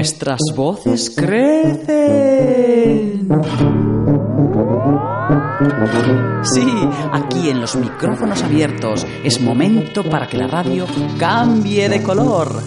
[0.00, 1.86] Nuestras voces crecen.
[6.42, 6.66] Sí,
[7.12, 10.86] aquí en los micrófonos abiertos es momento para que la radio
[11.18, 12.62] cambie de color.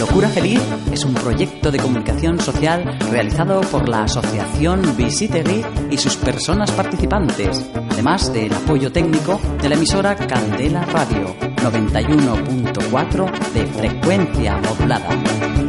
[0.00, 6.16] Locura Feliz es un proyecto de comunicación social realizado por la Asociación Visitegui y sus
[6.16, 15.63] personas participantes, además del apoyo técnico de la emisora Candela Radio 91.4 de frecuencia modulada.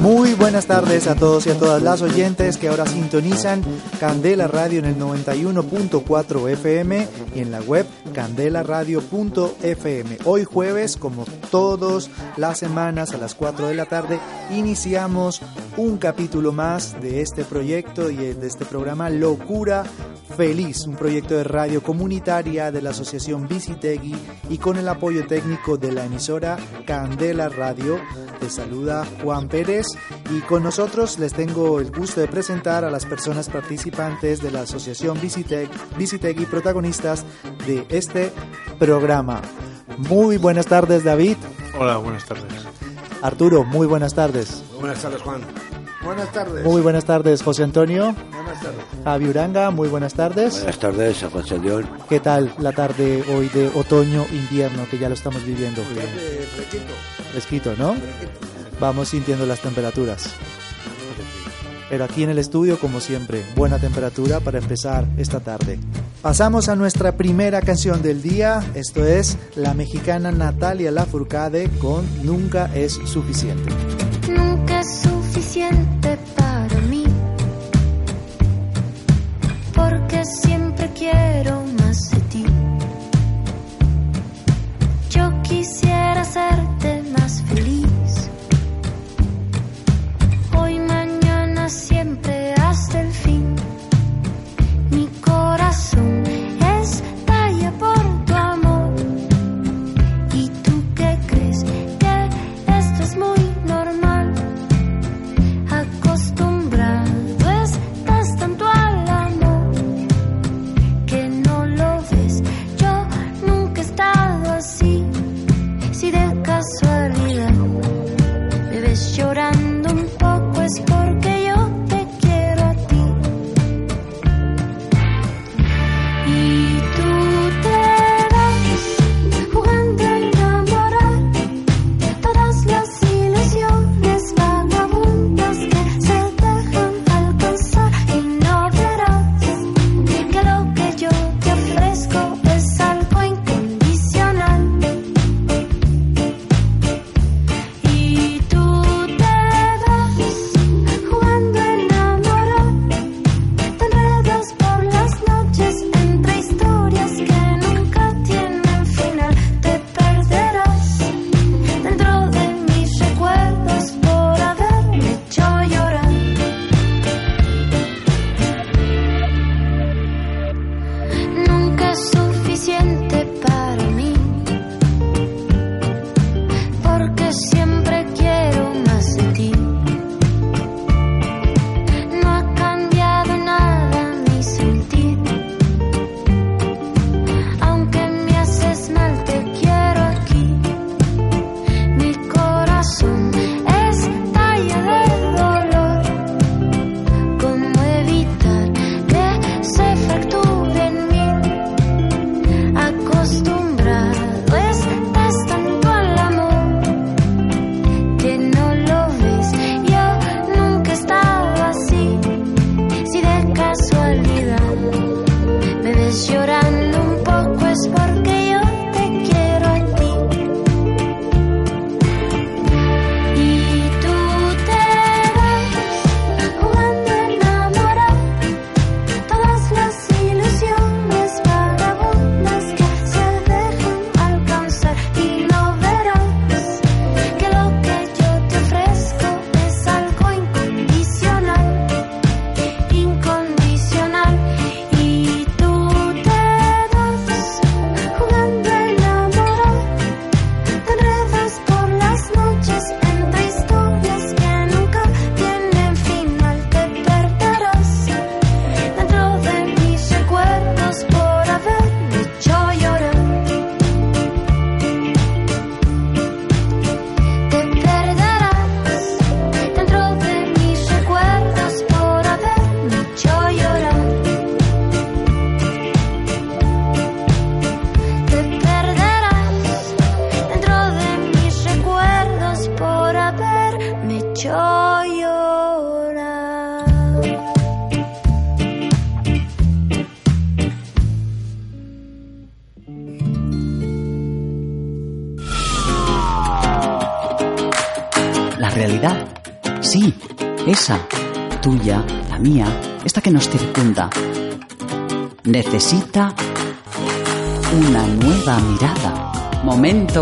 [0.00, 3.64] Muy buenas tardes a todos y a todas las oyentes que ahora sintonizan
[3.98, 10.18] Candela Radio en el 91.4 FM y en la web candelaradio.fm.
[10.24, 15.42] Hoy jueves, como todas las semanas a las 4 de la tarde, iniciamos
[15.76, 19.82] un capítulo más de este proyecto y de este programa Locura
[20.36, 24.14] Feliz, un proyecto de radio comunitaria de la Asociación Visitegui
[24.50, 27.98] y con el apoyo técnico de la emisora Candela Radio.
[28.38, 29.86] Te saluda Juan Pérez
[30.30, 34.60] y con nosotros les tengo el gusto de presentar a las personas participantes de la
[34.62, 37.24] Asociación Visitegui, protagonistas
[37.66, 38.30] de este
[38.78, 39.40] programa.
[39.96, 41.38] Muy buenas tardes David.
[41.78, 42.44] Hola, buenas tardes.
[43.22, 44.62] Arturo, muy buenas tardes.
[44.78, 45.40] Buenas tardes Juan.
[46.06, 46.64] Buenas tardes.
[46.64, 48.14] Muy buenas tardes José Antonio.
[48.30, 48.80] Buenas tardes.
[49.02, 50.54] Javi Uranga, muy buenas tardes.
[50.58, 51.90] Buenas tardes, a José León.
[52.08, 55.82] ¿Qué tal la tarde hoy de otoño-invierno que ya lo estamos viviendo?
[55.82, 56.92] Fresquito.
[57.32, 57.96] Fresquito, ¿no?
[58.78, 60.30] Vamos sintiendo las temperaturas.
[61.90, 65.80] Pero aquí en el estudio, como siempre, buena temperatura para empezar esta tarde.
[66.22, 68.62] Pasamos a nuestra primera canción del día.
[68.74, 73.72] Esto es la mexicana Natalia Lafourcade con Nunca es suficiente.
[74.28, 75.95] Nunca es suficiente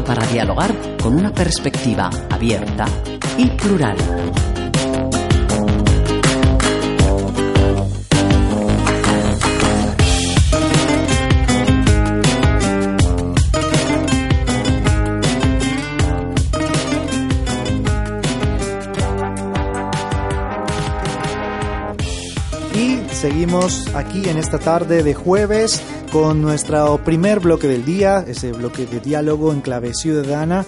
[0.03, 2.85] Para dialogar con una perspectiva abierta
[3.39, 3.97] y plural.
[22.75, 25.81] Y seguimos aquí en esta tarde de jueves
[26.15, 30.65] con nuestro primer bloque del día, ese bloque de diálogo en clave ciudadana,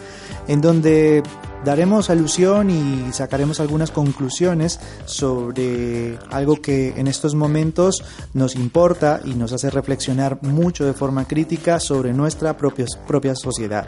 [0.48, 1.22] en donde
[1.64, 8.02] daremos alusión y sacaremos algunas conclusiones sobre algo que en estos momentos
[8.34, 13.86] nos importa y nos hace reflexionar mucho de forma crítica sobre nuestra propia, propia sociedad.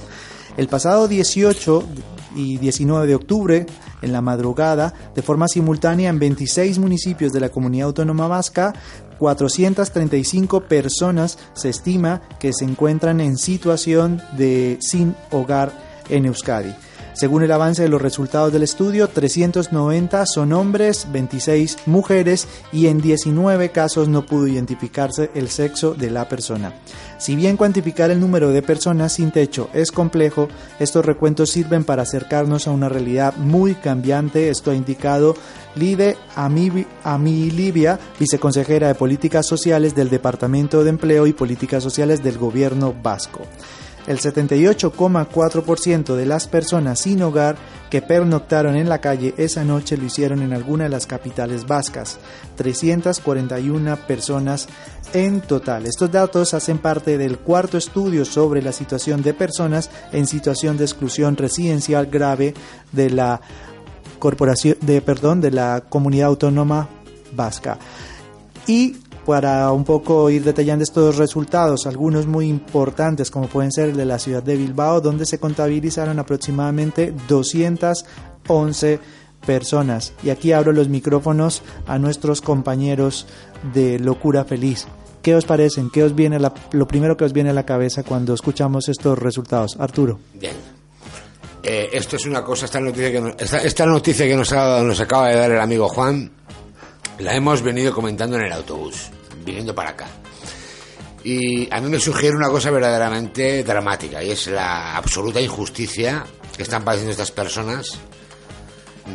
[0.57, 1.85] El pasado 18
[2.37, 3.67] y 19 de octubre,
[4.01, 8.75] en la madrugada, de forma simultánea en 26 municipios de la comunidad autónoma vasca,
[9.19, 15.73] 435 personas se estima que se encuentran en situación de sin hogar
[16.09, 16.75] en Euskadi.
[17.19, 23.01] Según el avance de los resultados del estudio, 390 son hombres, 26 mujeres y en
[23.01, 26.75] 19 casos no pudo identificarse el sexo de la persona.
[27.19, 30.47] Si bien cuantificar el número de personas sin techo es complejo,
[30.79, 34.49] estos recuentos sirven para acercarnos a una realidad muy cambiante.
[34.49, 35.35] Esto ha indicado
[35.75, 42.95] Lide Amilibia, viceconsejera de Políticas Sociales del Departamento de Empleo y Políticas Sociales del Gobierno
[43.03, 43.41] Vasco.
[44.07, 47.57] El 78,4% de las personas sin hogar
[47.91, 52.19] que pernoctaron en la calle esa noche lo hicieron en alguna de las capitales vascas,
[52.57, 54.69] 341 personas
[55.13, 55.87] en total.
[55.87, 60.85] Estos datos hacen parte del cuarto estudio sobre la situación de personas en situación de
[60.85, 62.55] exclusión residencial grave
[62.93, 63.41] de la
[64.19, 66.89] corporación de perdón de la comunidad autónoma
[67.33, 67.79] vasca.
[68.67, 68.97] Y
[69.29, 74.07] para un poco ir detallando estos resultados, algunos muy importantes como pueden ser el de
[74.07, 78.99] la ciudad de Bilbao, donde se contabilizaron aproximadamente 211
[79.47, 80.15] personas.
[80.23, 83.27] Y aquí abro los micrófonos a nuestros compañeros
[83.75, 84.87] de Locura Feliz.
[85.23, 85.91] ¿Qué os parecen?
[85.91, 89.19] ¿Qué os viene la- lo primero que os viene a la cabeza cuando escuchamos estos
[89.19, 89.77] resultados?
[89.79, 90.19] Arturo.
[90.35, 90.55] Bien.
[91.63, 95.51] Eh, esto es una cosa, esta noticia que, esta, noticia que nos acaba de dar
[95.51, 96.31] el amigo Juan,
[97.19, 99.11] la hemos venido comentando en el autobús,
[99.49, 100.07] viniendo para acá.
[101.25, 106.25] Y a mí me sugiere una cosa verdaderamente dramática, y es la absoluta injusticia
[106.57, 107.99] que están padeciendo estas personas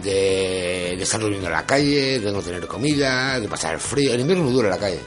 [0.02, 4.13] de, de estar durmiendo en la calle, de no tener comida, de pasar frío.
[4.13, 5.00] El invierno no dura en la calle.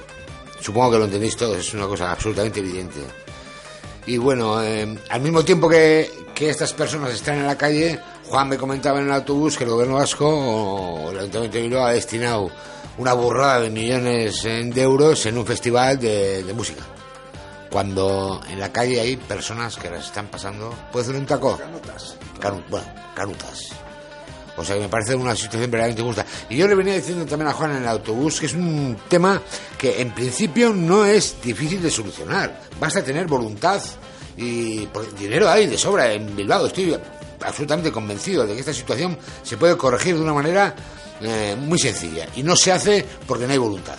[0.60, 3.00] Supongo que lo entendéis todos, es una cosa absolutamente evidente.
[4.06, 8.48] Y bueno, eh, al mismo tiempo que, que estas personas están en la calle, Juan
[8.48, 11.92] me comentaba en el autobús que el gobierno vasco o el Ayuntamiento de Bilbao ha
[11.92, 12.50] destinado
[12.98, 16.82] una burrada de millones de euros en un festival de, de música.
[17.70, 20.74] Cuando en la calle hay personas que las están pasando.
[20.92, 21.58] ¿Puede ser un taco?
[21.58, 22.16] Canutas.
[22.70, 23.70] bueno, canutas.
[24.56, 26.24] O sea, que me parece una situación verdaderamente injusta.
[26.48, 29.42] Y yo le venía diciendo también a Juan en el autobús que es un tema
[29.76, 32.62] que en principio no es difícil de solucionar.
[32.80, 33.82] Basta tener voluntad
[34.36, 34.88] y
[35.18, 36.66] dinero hay de sobra en Bilbao.
[36.66, 36.96] Estoy
[37.44, 40.74] absolutamente convencido de que esta situación se puede corregir de una manera
[41.22, 42.26] eh, muy sencilla.
[42.36, 43.96] Y no se hace porque no hay voluntad.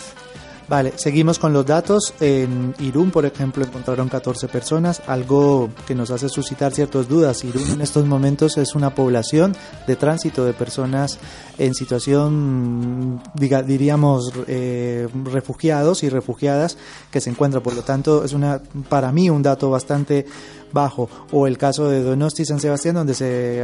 [0.70, 2.14] Vale, seguimos con los datos.
[2.20, 7.46] En Irún, por ejemplo, encontraron 14 personas, algo que nos hace suscitar ciertas dudas.
[7.46, 9.56] Irún en estos momentos es una población
[9.88, 11.20] de tránsito de personas
[11.58, 16.78] en situación, diga- diríamos, eh, refugiados y refugiadas
[17.12, 17.64] que se encuentran.
[17.64, 20.26] Por lo tanto, es una, para mí un dato bastante
[20.72, 21.10] bajo.
[21.32, 23.64] O el caso de Donosti San Sebastián, donde se,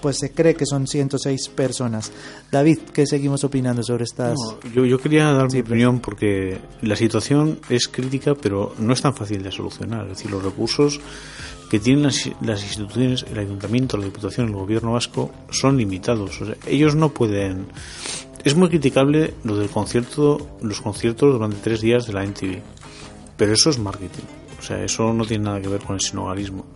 [0.00, 2.12] pues se cree que son 106 personas.
[2.50, 4.34] David, ¿qué seguimos opinando sobre estas?
[4.34, 9.02] No, yo, yo quería dar mi opinión porque la situación es crítica, pero no es
[9.02, 10.04] tan fácil de solucionar.
[10.04, 11.00] Es decir, los recursos
[11.70, 16.40] que tienen las, las instituciones, el ayuntamiento, la diputación, el gobierno vasco, son limitados.
[16.40, 17.66] O sea, ellos no pueden.
[18.44, 22.60] Es muy criticable lo del concierto, los conciertos durante tres días de la NTV,
[23.36, 24.22] pero eso es marketing.
[24.66, 26.66] Sea, eso no tiene nada que ver con el sinogarismo.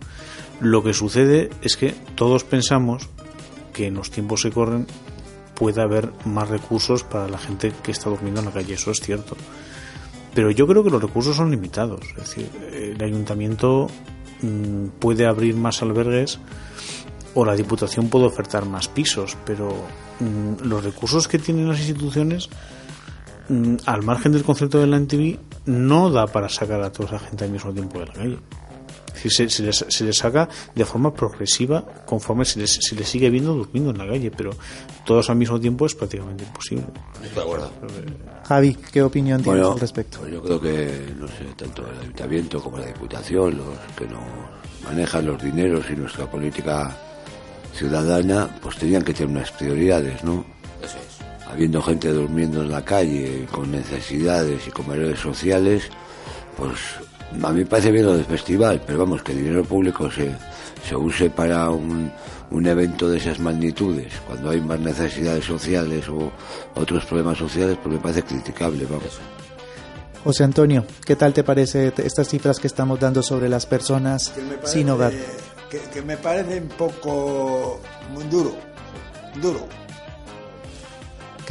[0.61, 3.09] Lo que sucede es que todos pensamos
[3.73, 4.87] que en los tiempos que corren
[5.55, 9.01] puede haber más recursos para la gente que está durmiendo en la calle, eso es
[9.01, 9.35] cierto.
[10.33, 11.99] Pero yo creo que los recursos son limitados.
[12.17, 13.87] Es decir, el ayuntamiento
[14.41, 16.39] mm, puede abrir más albergues
[17.33, 19.69] o la Diputación puede ofertar más pisos, pero
[20.19, 22.49] mm, los recursos que tienen las instituciones,
[23.85, 27.45] al margen del concepto de la NTV, no da para sacar a toda esa gente
[27.45, 28.37] al mismo tiempo de la calle.
[29.07, 32.95] Es decir, se, se les, se les saca de forma progresiva conforme se les, se
[32.95, 34.51] les sigue viendo durmiendo en la calle, pero
[35.05, 36.85] todos al mismo tiempo es prácticamente imposible.
[37.35, 37.69] De acuerdo.
[38.47, 40.19] Javi, ¿qué opinión tienes al respecto?
[40.19, 44.23] pues yo creo que, no sé, tanto el ayuntamiento como la diputación, los que nos
[44.85, 46.95] manejan los dineros y nuestra política
[47.73, 50.43] ciudadana, pues tenían que tener unas prioridades, ¿no?
[50.81, 51.20] Eso es.
[51.51, 55.83] Habiendo gente durmiendo en la calle con necesidades y comedores sociales,
[56.57, 56.79] pues
[57.43, 60.31] a mí me parece bien lo del festival, pero vamos, que el dinero público se,
[60.87, 62.11] se use para un,
[62.51, 66.31] un evento de esas magnitudes, cuando hay más necesidades sociales o
[66.75, 69.19] otros problemas sociales, pues me parece criticable, vamos.
[70.23, 74.67] José Antonio, ¿qué tal te parece estas cifras que estamos dando sobre las personas parece,
[74.67, 75.13] sin hogar?
[75.69, 77.79] Que, que me parece un poco
[78.13, 78.53] muy duro,
[79.41, 79.80] duro.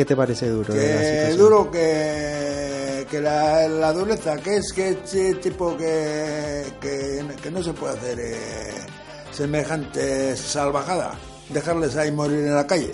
[0.01, 0.73] ¿Qué te parece duro?
[0.73, 7.51] Que duro que, que la, la dureza, que es que ese tipo que, que, que
[7.51, 8.71] no se puede hacer eh,
[9.31, 11.13] semejante salvajada,
[11.51, 12.93] dejarles ahí morir en la calle.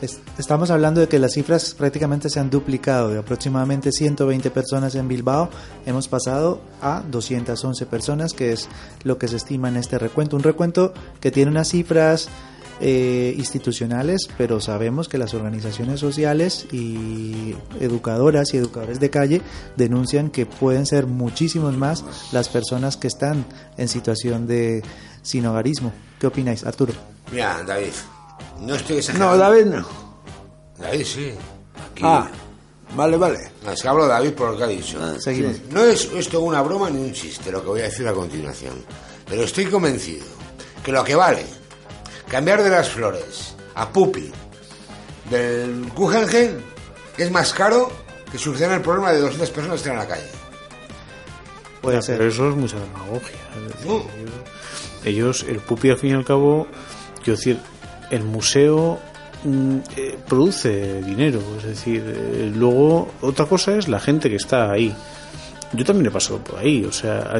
[0.00, 3.08] Es- Estamos hablando de que las cifras prácticamente se han duplicado.
[3.10, 5.48] De aproximadamente 120 personas en Bilbao
[5.84, 8.68] hemos pasado a 211 personas, que es
[9.02, 10.36] lo que se estima en este recuento.
[10.36, 12.28] Un recuento que tiene unas cifras
[12.86, 19.40] eh, institucionales, pero sabemos que las organizaciones sociales y educadoras y educadores de calle
[19.74, 23.46] denuncian que pueden ser muchísimos más las personas que están
[23.78, 24.82] en situación de
[25.22, 25.94] sin hogarismo.
[26.20, 26.92] ¿Qué opináis, Arturo?
[27.32, 27.94] Mira, David,
[28.60, 29.32] no estoy exagerando.
[29.32, 29.86] No, David no.
[30.76, 31.30] David, sí.
[32.02, 32.28] Ah,
[32.94, 33.38] vale, vale.
[33.64, 35.20] No, es que hablo de David por lo que ha dicho.
[35.22, 35.56] Seguimos.
[35.70, 38.74] No es esto una broma ni un chiste lo que voy a decir a continuación.
[39.26, 40.26] Pero estoy convencido
[40.84, 41.63] que lo que vale
[42.34, 44.28] cambiar de las flores a pupi
[45.30, 46.56] del Guggenheim
[47.16, 47.92] es más caro
[48.32, 50.26] que solucionar el problema de 200 personas que están en la calle.
[51.80, 52.18] Puede ser.
[52.18, 53.36] Pero eso es mucha demagogia.
[53.54, 54.02] Es decir, No.
[55.04, 56.66] ellos, el pupi al fin y al cabo,
[57.22, 57.56] quiero decir,
[58.10, 58.98] el museo
[59.44, 61.40] mm, eh, produce dinero.
[61.58, 64.92] Es decir, eh, luego otra cosa es la gente que está ahí.
[65.72, 67.32] Yo también he pasado por ahí, o sea,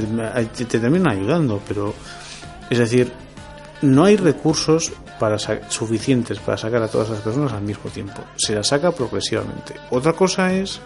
[0.57, 1.93] te terminan ayudando, pero
[2.71, 3.11] es decir,
[3.85, 8.23] no hay recursos para suficientes para sacar a todas las personas al mismo tiempo.
[8.37, 9.75] Se las saca progresivamente.
[9.91, 10.81] Otra cosa es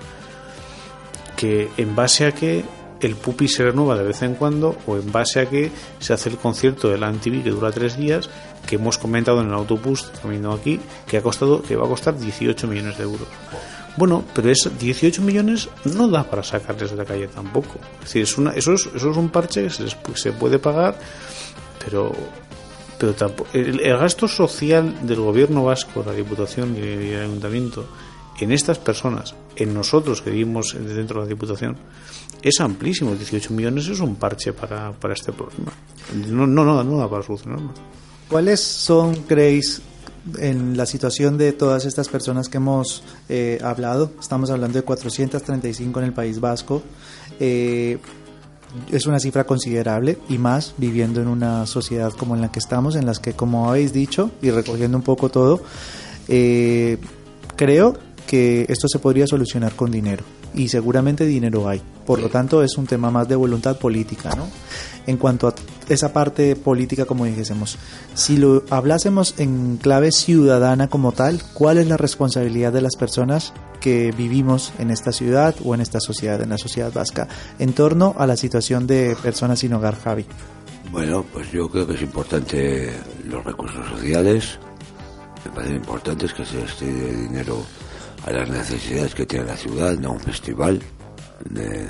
[1.37, 2.65] que en base a que
[3.01, 6.31] el pupi se renueva de vez en cuando o en base a que se hace
[6.31, 8.29] el concierto de la que dura tres días
[8.67, 10.11] que hemos comentado en el autobús
[10.53, 13.29] aquí que ha costado que va a costar 18 millones de euros
[13.97, 18.23] bueno pero es 18 millones no da para sacarles de la calle tampoco es decir
[18.23, 20.99] es una, eso, es, eso es un parche que se, les se puede pagar
[21.85, 22.13] pero
[22.99, 27.23] pero tampoco, el, el gasto social del gobierno vasco, la diputación y el, y el
[27.23, 27.87] ayuntamiento
[28.41, 31.77] en estas personas, en nosotros que vivimos dentro de la diputación,
[32.43, 33.15] es amplísimo.
[33.15, 35.73] 18 millones es un parche para, para este problema.
[36.29, 37.73] No, no, no, no da para solucionarlo.
[38.29, 39.83] ¿Cuáles son, creéis,
[40.39, 44.13] en la situación de todas estas personas que hemos eh, hablado?
[44.21, 46.83] Estamos hablando de 435 en el País Vasco.
[47.41, 47.99] Eh,
[48.91, 52.97] es una cifra considerable y más viviendo en una sociedad como en la que estamos,
[52.97, 55.61] en las que, como habéis dicho, y recogiendo un poco todo,
[56.29, 56.99] eh,
[57.57, 57.97] creo
[58.27, 61.83] que esto se podría solucionar con dinero y seguramente dinero hay.
[62.07, 64.49] Por lo tanto, es un tema más de voluntad política, ¿no?
[65.07, 65.55] En cuanto a
[65.89, 67.79] esa parte política, como dijésemos,
[68.15, 73.53] si lo hablásemos en clave ciudadana como tal, ¿cuál es la responsabilidad de las personas
[73.81, 77.29] que vivimos en esta ciudad o en esta sociedad, en la sociedad vasca,
[77.59, 80.27] en torno a la situación de personas sin hogar, Javi?
[80.91, 82.91] Bueno, pues yo creo que es importante
[83.27, 84.59] los recursos sociales.
[85.45, 87.63] Me parecen importantes que se destine dinero
[88.29, 90.81] a las necesidades que tiene la ciudad, no un festival.
[91.49, 91.89] De-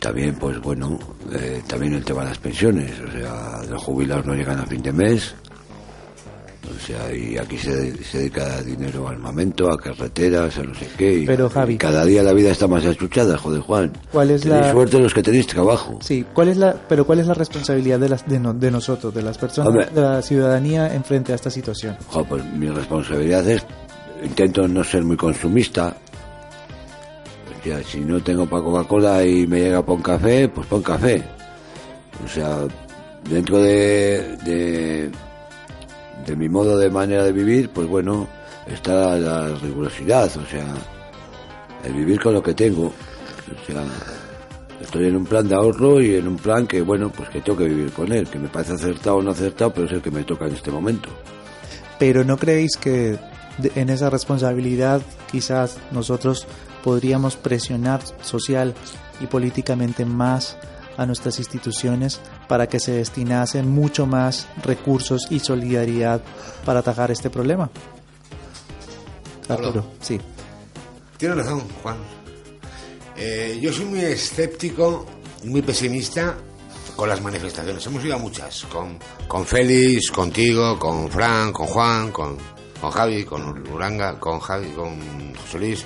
[0.00, 0.98] también, pues bueno,
[1.32, 2.92] eh, también el tema de las pensiones.
[3.00, 5.34] O sea, los jubilados no llegan a fin de mes.
[6.68, 10.86] O sea, y aquí se, se dedica dinero a armamento, a carreteras, a no sé
[10.98, 11.20] qué.
[11.20, 11.74] y- Pero, Javi.
[11.74, 13.92] y cada día la vida está más achuchada, joder, Juan.
[14.12, 15.98] ¿Cuál es Tenéis la- suerte los que tenéis trabajo.
[16.02, 19.14] Sí, ¿cuál es la, pero cuál es la responsabilidad de, las, de, no- de nosotros,
[19.14, 19.86] de las personas, Hombre.
[19.94, 21.96] de la ciudadanía en frente a esta situación?
[22.28, 23.64] Pues mi responsabilidad es,
[24.22, 25.96] intento no ser muy consumista.
[27.58, 31.22] O sea, si no tengo para Coca-Cola y me llega un café, pues pon café.
[32.24, 32.66] O sea,
[33.28, 35.10] dentro de, de,
[36.26, 38.28] de mi modo de manera de vivir, pues bueno,
[38.66, 40.66] está la rigurosidad, o sea,
[41.84, 42.86] el vivir con lo que tengo.
[42.86, 43.84] O sea,
[44.80, 47.58] Estoy en un plan de ahorro y en un plan que, bueno, pues que tengo
[47.58, 50.10] que vivir con él, que me parece acertado o no acertado, pero es el que
[50.10, 51.08] me toca en este momento.
[51.98, 53.18] Pero ¿no creéis que
[53.58, 56.46] de- en esa responsabilidad quizás nosotros
[56.82, 58.74] podríamos presionar social
[59.20, 60.56] y políticamente más
[60.96, 66.20] a nuestras instituciones para que se destinasen mucho más recursos y solidaridad
[66.64, 67.70] para atajar este problema?
[69.48, 70.20] Arturo, sí.
[71.16, 71.96] Tienes razón, Juan.
[73.16, 75.06] Eh, yo soy muy escéptico
[75.44, 76.36] muy pesimista
[76.96, 77.84] con las manifestaciones.
[77.86, 78.98] Hemos ido a muchas, con,
[79.28, 82.36] con Félix, contigo, con Fran, con Juan, con,
[82.80, 85.84] con Javi, con Uranga, con Javi, con José Luis,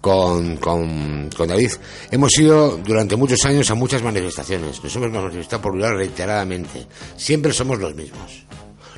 [0.00, 1.72] con, con, David.
[2.10, 4.82] Hemos ido durante muchos años a muchas manifestaciones.
[4.82, 6.86] Nos hemos manifestado por lugar reiteradamente.
[7.16, 8.44] Siempre somos los mismos.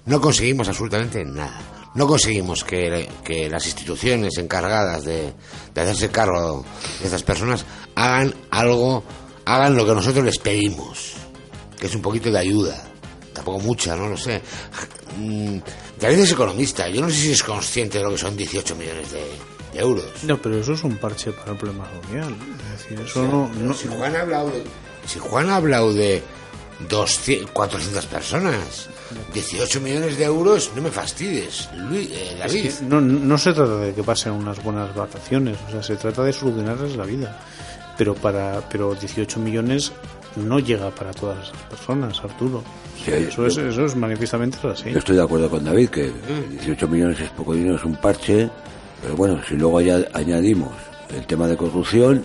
[0.05, 1.59] No conseguimos absolutamente nada.
[1.95, 5.33] No conseguimos que, que las instituciones encargadas de,
[5.75, 6.65] de hacerse cargo
[7.01, 9.03] de estas personas hagan algo,
[9.47, 11.15] hagan lo que nosotros les pedimos,
[11.79, 12.85] que es un poquito de ayuda.
[13.33, 14.43] Tampoco mucha, no lo sé.
[16.00, 16.88] David es economista.
[16.88, 19.25] Yo no sé si es consciente de lo que son 18 millones de,
[19.73, 20.05] de euros.
[20.23, 22.37] No, pero eso es un parche para el problema social.
[22.75, 24.62] Es decir, eso no, no- si Juan ha hablado de,
[25.07, 26.23] si Juan ha hablado de
[26.88, 28.88] 200, 400 personas,
[29.35, 32.71] 18 millones de euros, no me fastidies, Luis, eh, es David.
[32.71, 36.23] que no, no se trata de que pasen unas buenas vacaciones, o sea, se trata
[36.23, 37.40] de solucionarles la vida.
[37.97, 39.90] Pero para pero 18 millones
[40.38, 42.62] no llega para todas esas personas, Arturo.
[43.04, 44.90] Sí, eso, es, eso es manifiestamente así.
[44.92, 46.11] Yo estoy de acuerdo con David que
[46.50, 48.49] 18 millones es poco dinero, es un parche,
[49.02, 50.71] pero bueno, si luego ya añadimos
[51.14, 52.23] el tema de corrupción,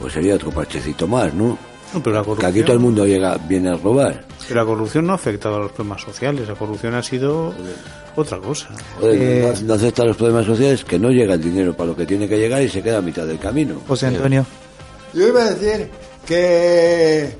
[0.00, 1.56] pues sería otro parchecito más, ¿no?
[1.94, 4.24] No, pero la Que aquí corrupción, todo el mundo llega viene a robar.
[4.46, 7.54] pero la corrupción no ha afectado a los problemas sociales, la corrupción ha sido
[8.14, 8.68] otra cosa.
[9.00, 11.96] Joder, Eh, no, no acepta los problemas sociales que no llega el dinero para lo
[11.96, 13.80] que tiene que llegar y se queda a mitad del camino.
[13.88, 14.44] José Antonio.
[15.14, 15.88] Yo iba a decir
[16.26, 17.30] que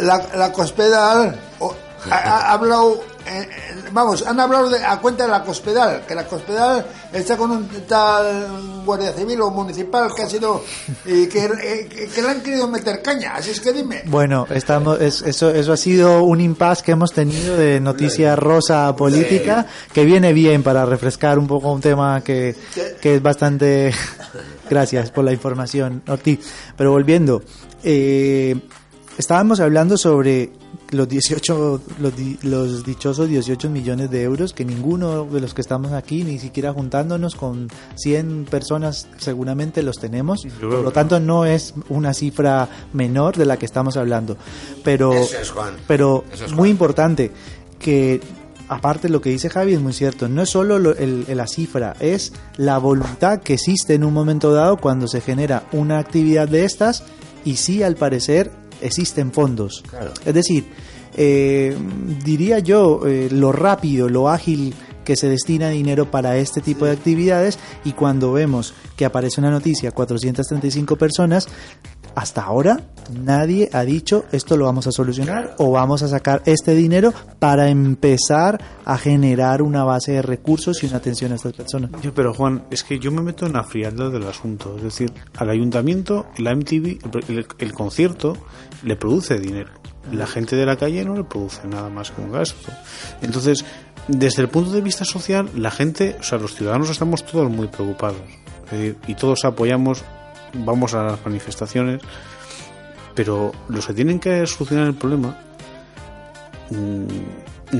[0.00, 1.74] la, la Cospedal o-
[2.10, 2.94] ha, ha hablado,
[3.26, 3.48] eh, eh,
[3.92, 7.68] vamos, han hablado de, a cuenta de la Cospedal, que la Cospedal está con un
[7.86, 10.64] tal guardia civil o municipal que ha sido
[11.06, 14.02] y que, eh, que- que le han querido meter caña, así es que dime.
[14.06, 18.96] Bueno, estamos, es- eso, eso ha sido un impasse que hemos tenido de noticia rosa
[18.96, 22.56] política, que viene bien para refrescar un poco un tema que,
[23.00, 23.92] que es bastante...
[24.68, 26.40] Gracias por la información, Ortiz.
[26.76, 27.42] Pero volviendo,
[27.84, 28.56] eh,
[29.18, 30.50] estábamos hablando sobre
[30.90, 35.92] los 18, los, los dichosos 18 millones de euros que ninguno de los que estamos
[35.92, 40.42] aquí, ni siquiera juntándonos con 100 personas, seguramente los tenemos.
[40.60, 44.36] Por lo tanto, no es una cifra menor de la que estamos hablando.
[44.84, 45.74] Pero, Eso es, Juan.
[45.86, 47.30] pero Eso es, muy importante
[47.78, 48.20] que
[48.68, 51.94] aparte lo que dice Javi es muy cierto no es solo lo- el- la cifra
[52.00, 56.64] es la voluntad que existe en un momento dado cuando se genera una actividad de
[56.64, 57.02] estas
[57.44, 58.50] y sí al parecer
[58.82, 59.82] existen fondos.
[60.24, 60.66] Es decir
[61.14, 61.76] eh,
[62.24, 66.92] diría yo eh, lo rápido lo ágil que se destina dinero para este tipo de
[66.92, 71.48] actividades y cuando vemos que aparece una noticia 435 personas
[72.14, 76.74] hasta ahora nadie ha dicho esto lo vamos a solucionar o vamos a sacar este
[76.74, 81.90] dinero para empezar a generar una base de recursos y una atención a estas personas.
[82.02, 84.76] Yo, pero Juan, es que yo me meto en la frialdad del asunto.
[84.76, 88.36] Es decir, al ayuntamiento, la MTV, el, el- concierto,
[88.82, 89.70] le produce dinero.
[90.12, 92.70] La gente de la calle no le produce nada más que un gasto.
[93.22, 93.64] Entonces,
[94.08, 97.68] desde el punto de vista social, la gente, o sea, los ciudadanos estamos todos muy
[97.68, 98.18] preocupados.
[98.66, 100.02] Es decir, y todos apoyamos,
[100.54, 102.00] vamos a las manifestaciones,
[103.14, 105.36] pero los que tienen que solucionar el problema
[106.70, 107.06] mm,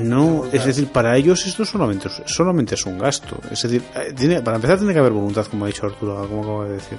[0.08, 3.36] no, es decir, para ellos esto solamente, solamente es un gasto.
[3.50, 6.40] Es decir, eh, tiene- para empezar tiene que haber voluntad, como ha dicho Arturo, como
[6.42, 6.96] acabo de decir.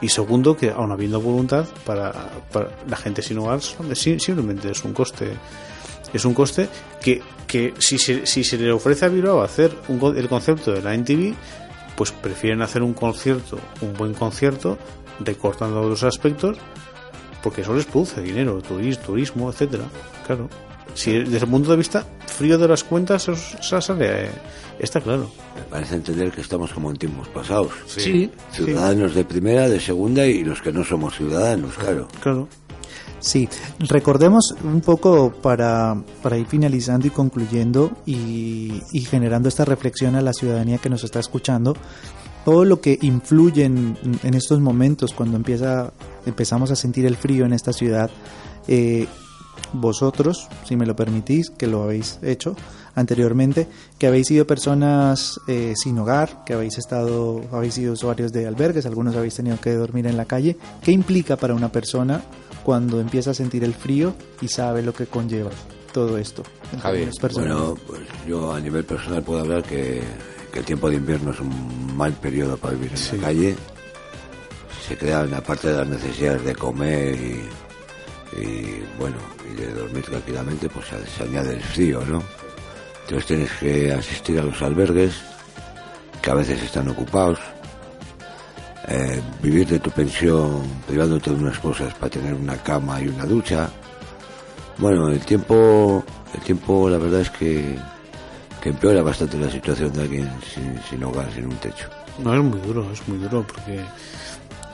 [0.00, 2.12] Y segundo, que aun habiendo voluntad, para,
[2.52, 5.28] para la gente sin hogar simplemente es un coste.
[6.12, 6.68] Es un coste
[7.00, 10.82] que, que si, se, si se le ofrece a Bilbao hacer un el concepto de
[10.82, 11.32] la NTV,
[11.96, 14.78] pues prefieren hacer un concierto, un buen concierto,
[15.20, 16.58] recortando otros aspectos,
[17.46, 19.84] porque eso les produce dinero, turismo, turismo etcétera.
[20.26, 20.48] Claro.
[20.94, 24.30] Si desde el punto de vista frío de las cuentas, eso, eso sale, eh,
[24.80, 25.30] está claro.
[25.54, 27.70] Me parece entender que estamos como en tiempos pasados.
[27.86, 32.08] Sí, Ciudadanos de primera, de segunda y los que no somos ciudadanos, claro.
[32.20, 32.48] claro.
[33.20, 40.16] Sí, recordemos un poco para, para ir finalizando y concluyendo y, y generando esta reflexión
[40.16, 41.76] a la ciudadanía que nos está escuchando,
[42.44, 45.92] todo lo que influye en, en estos momentos cuando empieza,
[46.26, 48.10] empezamos a sentir el frío en esta ciudad.
[48.68, 49.06] eh,
[49.72, 52.54] vosotros, si me lo permitís, que lo habéis hecho
[52.94, 53.66] anteriormente,
[53.98, 58.86] que habéis sido personas eh, sin hogar, que habéis estado, habéis sido usuarios de albergues,
[58.86, 62.22] algunos habéis tenido que dormir en la calle, ¿qué implica para una persona
[62.64, 65.50] cuando empieza a sentir el frío y sabe lo que conlleva
[65.92, 66.42] todo esto.
[66.72, 67.56] en Javi, términos personales.
[67.56, 70.02] Bueno, pues yo a nivel personal puedo hablar que,
[70.52, 73.56] que el tiempo de invierno es un mal periodo para vivir en la calle.
[74.86, 79.16] Se crean, aparte de las necesidades de comer y, bueno,
[79.50, 82.22] y de dormir tranquilamente, pues se, se añade el frío, ¿no?
[83.02, 85.14] Entonces tienes que asistir a los albergues,
[86.22, 87.38] que a veces están ocupados,
[88.88, 93.24] eh, vivir de tu pensión privándote de unas cosas para tener una cama y una
[93.24, 93.68] ducha.
[94.78, 97.76] Bueno, el tiempo, el tiempo la verdad es que,
[98.60, 101.88] que empeora bastante la situación de alguien sin, sin hogar, sin un techo.
[102.22, 103.80] No, es muy duro, es muy duro porque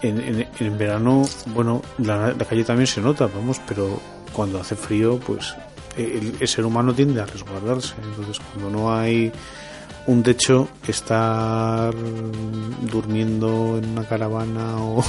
[0.02, 4.00] en, en, en verano, bueno, la, la calle también se nota, vamos, pero
[4.32, 5.54] cuando hace frío, pues
[5.96, 7.94] el, el ser humano tiende a resguardarse.
[8.02, 9.32] Entonces, cuando no hay
[10.06, 11.94] un techo, estar
[12.80, 15.04] durmiendo en una caravana o,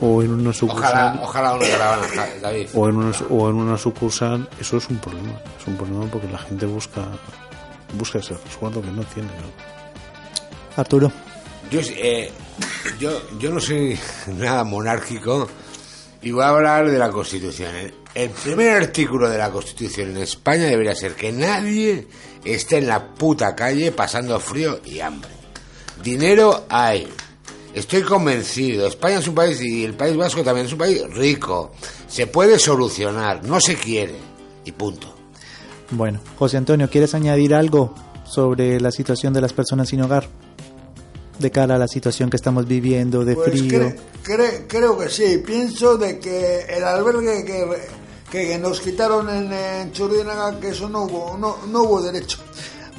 [0.00, 1.18] o en una sucursal.
[1.18, 2.06] Ojalá, ojalá una caravana,
[2.40, 2.68] David.
[2.74, 5.32] O en, una, o en una sucursal, eso es un problema.
[5.60, 7.02] Es un problema porque la gente busca
[7.98, 9.28] busca ese resguardo que no tiene.
[9.28, 10.80] ¿no?
[10.80, 11.10] Arturo.
[11.70, 12.30] Yo, eh,
[12.98, 13.98] yo, yo no soy
[14.38, 15.48] nada monárquico
[16.22, 17.74] y voy a hablar de la Constitución.
[17.74, 22.06] El, el primer artículo de la Constitución en España debería ser que nadie
[22.44, 25.30] esté en la puta calle pasando frío y hambre.
[26.02, 27.08] Dinero hay.
[27.74, 28.86] Estoy convencido.
[28.86, 31.72] España es un país y el País Vasco también es un país rico.
[32.06, 33.44] Se puede solucionar.
[33.44, 34.14] No se quiere.
[34.64, 35.12] Y punto.
[35.90, 40.28] Bueno, José Antonio, ¿quieres añadir algo sobre la situación de las personas sin hogar?
[41.38, 43.80] De cara a la situación que estamos viviendo de Pues frío.
[43.80, 45.42] cre- cre- creo que sí.
[45.44, 47.66] Pienso de que el albergue que,
[48.30, 52.38] que nos quitaron en, en Churdinaga, que eso no hubo, no, no hubo derecho.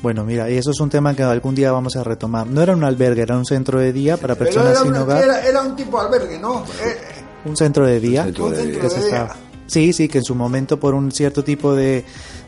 [0.02, 2.45] Bueno, mira, y eso es un tema que algún día vamos a retomar.
[2.45, 5.24] No era un albergue, era un centro de día para personas era, sin una- hogar.
[5.24, 6.63] era, era un tipo de albergue, ¿no?
[6.84, 6.98] Eh,
[7.45, 8.26] Un centro de día.
[8.26, 8.82] centro de Un día.
[8.82, 9.21] que se de día.
[9.24, 9.36] está-
[9.67, 12.06] Sí, sí, que en su momento por un cierto tipo de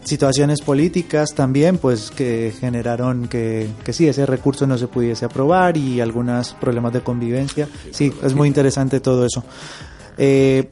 [0.07, 5.77] situaciones políticas también, pues que generaron que, que sí, ese recurso no se pudiese aprobar
[5.77, 7.67] y algunos problemas de convivencia.
[7.91, 9.43] Sí, es muy interesante todo eso.
[10.17, 10.69] Eh,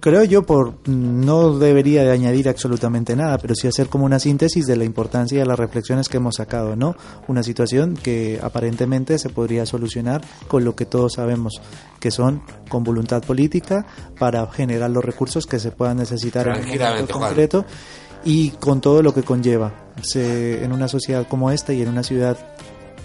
[0.00, 4.66] creo yo por no debería de añadir absolutamente nada, pero sí hacer como una síntesis
[4.66, 6.96] de la importancia de las reflexiones que hemos sacado, ¿no?
[7.26, 11.60] Una situación que aparentemente se podría solucionar con lo que todos sabemos,
[12.00, 13.86] que son con voluntad política
[14.18, 17.34] para generar los recursos que se puedan necesitar en un momento Juan.
[18.28, 22.02] Y con todo lo que conlleva Se- en una sociedad como esta y en una
[22.02, 22.36] ciudad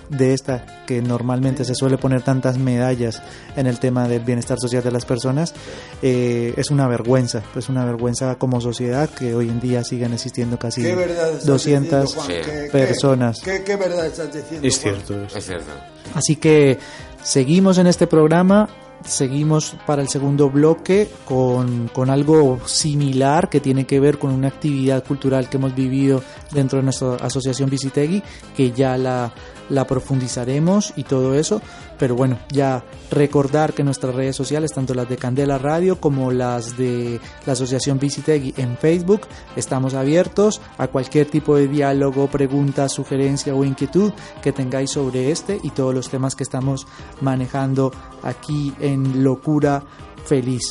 [0.10, 3.22] de esta que normalmente se suele poner tantas medallas
[3.56, 5.54] en el tema del bienestar social de las personas
[6.02, 10.60] eh, es una vergüenza es una vergüenza como sociedad que hoy en día siguen existiendo
[10.60, 12.28] casi ¿Qué verdad estás 200 diciendo, Juan?
[12.28, 12.34] Sí.
[12.52, 13.40] ¿Qué- qué- personas.
[13.44, 14.68] ¿Qué, qué verdad estás diciendo?
[14.68, 15.24] Es cierto.
[15.24, 15.72] es- Es cierto.
[16.14, 16.78] Así que
[17.24, 18.68] seguimos en este programa,
[19.06, 24.48] seguimos para el segundo bloque con, con algo similar que tiene que ver con una
[24.48, 28.24] actividad cultural que hemos vivido dentro de nuestra asociación Visitegui,
[28.56, 29.34] que ya la,
[29.74, 31.62] la profundizaremos y todo eso.
[32.00, 36.78] Pero bueno, ya recordar que nuestras redes sociales, tanto las de Candela Radio como las
[36.78, 39.22] de la asociación Visitegui en Facebook,
[39.56, 45.60] estamos abiertos a cualquier tipo de diálogo, pregunta, sugerencia o inquietud que tengáis sobre este
[45.64, 46.88] y todos los temas que estamos
[47.22, 47.92] manejando
[48.24, 49.84] aquí en Locura
[50.26, 50.64] Feliz.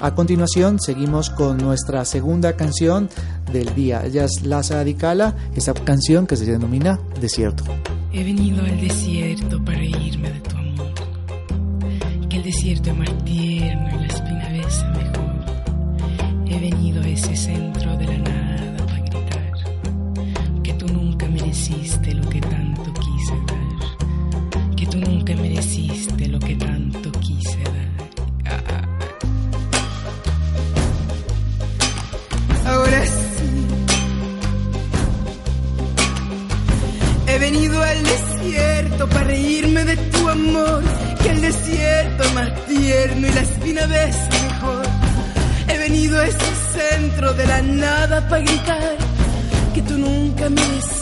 [0.00, 3.08] A continuación seguimos con nuestra segunda canción
[3.52, 4.04] del día.
[4.04, 7.64] Ella es Laza Adicala, esa canción que se denomina Desierto.
[8.16, 10.94] He venido al desierto para irme de tu amor.
[12.28, 15.44] Que el desierto es más tierno y la espina besa mejor.
[16.46, 20.62] He venido a ese centro de la nada para gritar.
[20.62, 24.76] Que tú nunca mereciste lo que tanto quise dar.
[24.76, 26.73] Que tú nunca mereciste lo que tanto
[39.24, 40.82] reírme de tu amor,
[41.22, 44.86] que el desierto es más tierno y la espina ves mejor.
[45.68, 48.96] He venido a ese centro de la nada para gritar
[49.74, 50.93] que tú nunca me decís.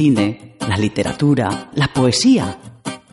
[0.00, 2.58] Cine, la literatura, la poesía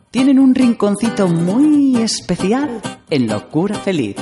[0.10, 4.16] tienen un rinconcito muy especial en Locura Feliz.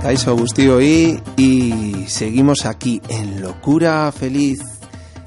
[0.00, 4.60] Kaixo Agustío y, y seguimos aquí en Locura Feliz.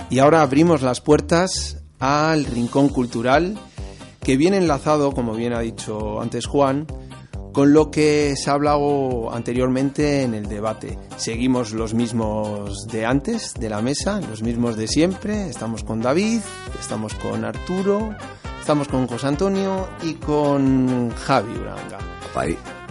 [0.10, 3.60] Y ahora abrimos las puertas al Rincón Cultural,
[4.22, 6.88] que viene enlazado, como bien ha dicho antes Juan,
[7.54, 10.98] con lo que se ha hablado anteriormente en el debate.
[11.18, 15.50] Seguimos los mismos de antes, de la mesa, los mismos de siempre.
[15.50, 16.42] Estamos con David,
[16.80, 18.16] estamos con Arturo,
[18.60, 22.00] estamos con José Antonio y con Javi Uranga.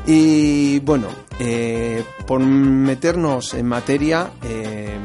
[0.07, 1.09] Y bueno,
[1.41, 4.97] eh, por meternos en materia, eh,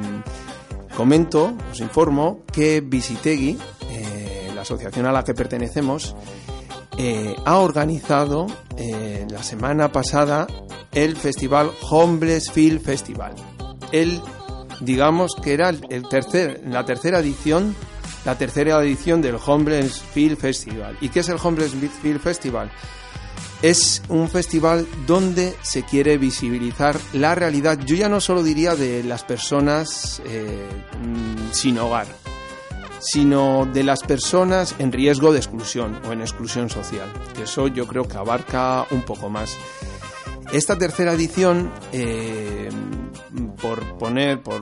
[0.96, 3.58] comento, os informo que Visitegui,
[3.90, 6.16] eh, la asociación a la que pertenecemos,
[6.98, 10.48] eh, ha organizado eh, la semana pasada
[10.94, 13.36] el festival Homeless Film Festival.
[13.92, 14.20] El,
[14.82, 17.76] digamos que era el, tercer, la tercera edición,
[18.26, 20.98] la tercera edición del Homeless Film Festival.
[21.00, 22.72] ¿Y qué es el Homeless Film Festival?
[23.62, 29.04] Es un festival donde se quiere visibilizar la realidad, yo ya no solo diría de
[29.04, 30.68] las personas eh,
[31.02, 32.08] mm, sin hogar,
[33.00, 37.88] sino de las personas en riesgo de exclusión o en exclusión social, que eso yo
[37.88, 39.56] creo que abarca un poco más.
[40.52, 42.70] Esta tercera edición, eh,
[43.62, 44.62] por poner, por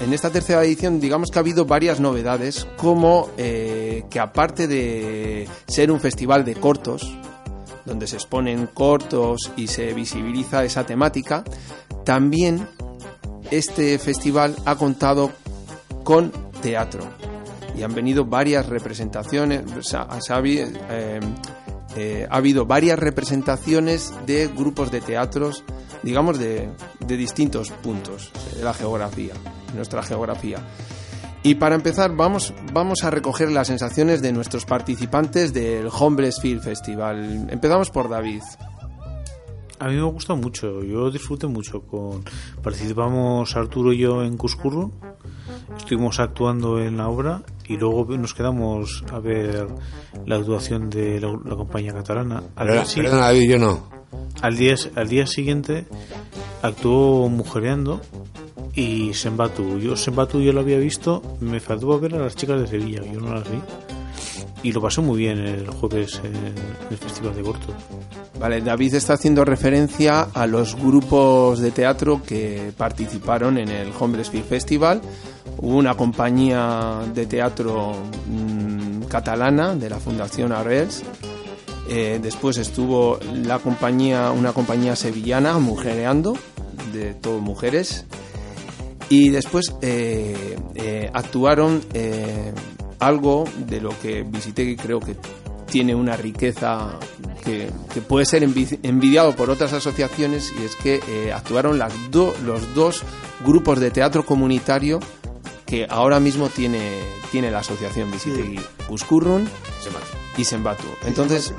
[0.00, 5.48] en esta tercera edición, digamos que ha habido varias novedades, como eh, que aparte de
[5.66, 7.12] ser un festival de cortos,
[7.84, 11.42] donde se exponen cortos y se visibiliza esa temática,
[12.04, 12.68] también
[13.50, 15.32] este festival ha contado
[16.04, 17.04] con teatro
[17.76, 19.62] y han venido varias representaciones,
[20.30, 21.20] habi- eh,
[21.96, 25.64] eh, ha habido varias representaciones de grupos de teatros,
[26.02, 26.68] digamos, de,
[27.00, 29.34] de distintos puntos de la geografía,
[29.74, 30.58] nuestra geografía.
[31.44, 36.60] Y para empezar, vamos, vamos a recoger las sensaciones de nuestros participantes del Homeless Film
[36.60, 37.46] Festival.
[37.48, 38.42] Empezamos por David.
[39.80, 42.24] A mí me gusta mucho, yo disfruté mucho con
[42.62, 44.90] participamos Arturo y yo en Cuscurro,
[45.76, 49.68] estuvimos actuando en la obra y luego nos quedamos a ver
[50.26, 52.38] la actuación de la, la compañía catalana.
[52.56, 53.88] Al Perdona, día, si- perdona, David, yo no.
[54.42, 55.86] al día al día siguiente
[56.62, 58.00] actuó Mujereando
[58.74, 59.78] y Sembatu.
[59.78, 63.20] Yo Sembatu yo lo había visto, me faltó ver a las chicas de Sevilla, yo
[63.20, 63.58] no las vi.
[64.62, 66.34] Y lo pasé muy bien el jueves en
[66.90, 67.74] el Festival de Cortos.
[68.38, 74.30] Vale, David está haciendo referencia a los grupos de teatro que participaron en el Homeless
[74.30, 75.00] Film Festival.
[75.58, 77.94] Hubo una compañía de teatro
[78.28, 81.02] mm, catalana de la Fundación Arrels.
[81.88, 86.36] Eh, después estuvo la compañía, una compañía sevillana, Mujereando,
[86.92, 88.04] de todo mujeres.
[89.08, 91.80] Y después eh, eh, actuaron
[93.00, 95.16] algo de lo que Visitegui creo que
[95.70, 96.98] tiene una riqueza
[97.44, 101.92] que, que puede ser envi- envidiado por otras asociaciones y es que eh, actuaron las
[102.10, 103.02] do- los dos
[103.44, 104.98] grupos de teatro comunitario
[105.66, 106.80] que ahora mismo tiene,
[107.30, 108.58] tiene la asociación Visitegui,
[108.88, 109.46] Uskurrun
[109.82, 110.06] Se mata.
[110.38, 110.84] y Sembatu.
[111.06, 111.52] Entonces,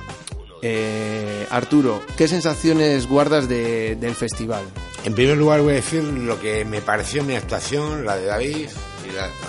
[0.62, 4.64] eh, Arturo, ¿qué sensaciones guardas de- del festival?
[5.06, 8.68] En primer lugar voy a decir lo que me pareció mi actuación, la de David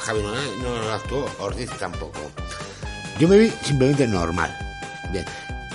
[0.00, 2.18] Javi no, actuó, Ortiz tampoco.
[3.18, 4.56] Yo me vi simplemente normal.
[5.12, 5.24] Bien,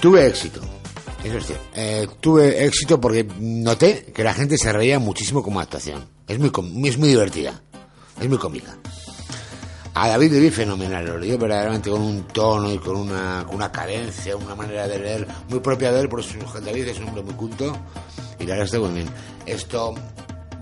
[0.02, 0.62] tuve éxito.
[1.24, 1.66] Eso es cierto.
[1.74, 6.06] Eh, tuve éxito porque noté que la gente se reía muchísimo como actuación.
[6.28, 6.52] Es muy,
[6.88, 7.62] es muy divertida.
[8.20, 8.76] Es muy cómica.
[9.98, 13.56] A David le vi fenomenal, lo leyó verdaderamente con un tono y con una, con
[13.56, 17.08] una cadencia, una manera de leer muy propia de él, por eso David es un
[17.08, 17.74] hombre muy culto
[18.38, 19.08] y la verdad está muy bien.
[19.46, 19.96] Esto,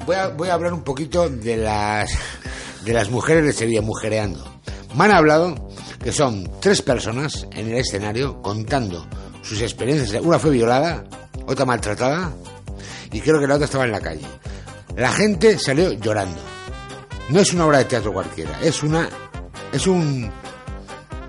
[0.06, 2.12] voy a, voy a hablar un poquito de las,
[2.84, 4.44] de las mujeres de Sevilla, mujereando.
[4.96, 5.70] Me han hablado
[6.04, 9.08] que son tres personas en el escenario contando
[9.42, 10.22] sus experiencias.
[10.24, 11.06] Una fue violada,
[11.48, 12.32] otra maltratada
[13.12, 14.26] y creo que la otra estaba en la calle.
[14.96, 16.40] La gente salió llorando.
[17.30, 19.10] No es una obra de teatro cualquiera, es una
[19.72, 20.30] es un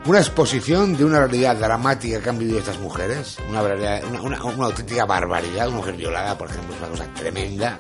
[0.07, 4.37] una exposición de una realidad dramática que han vivido estas mujeres, una, realidad- una,
[4.67, 7.79] auténtica barbaridad, una mujer violada, por ejemplo, es una cosa tremenda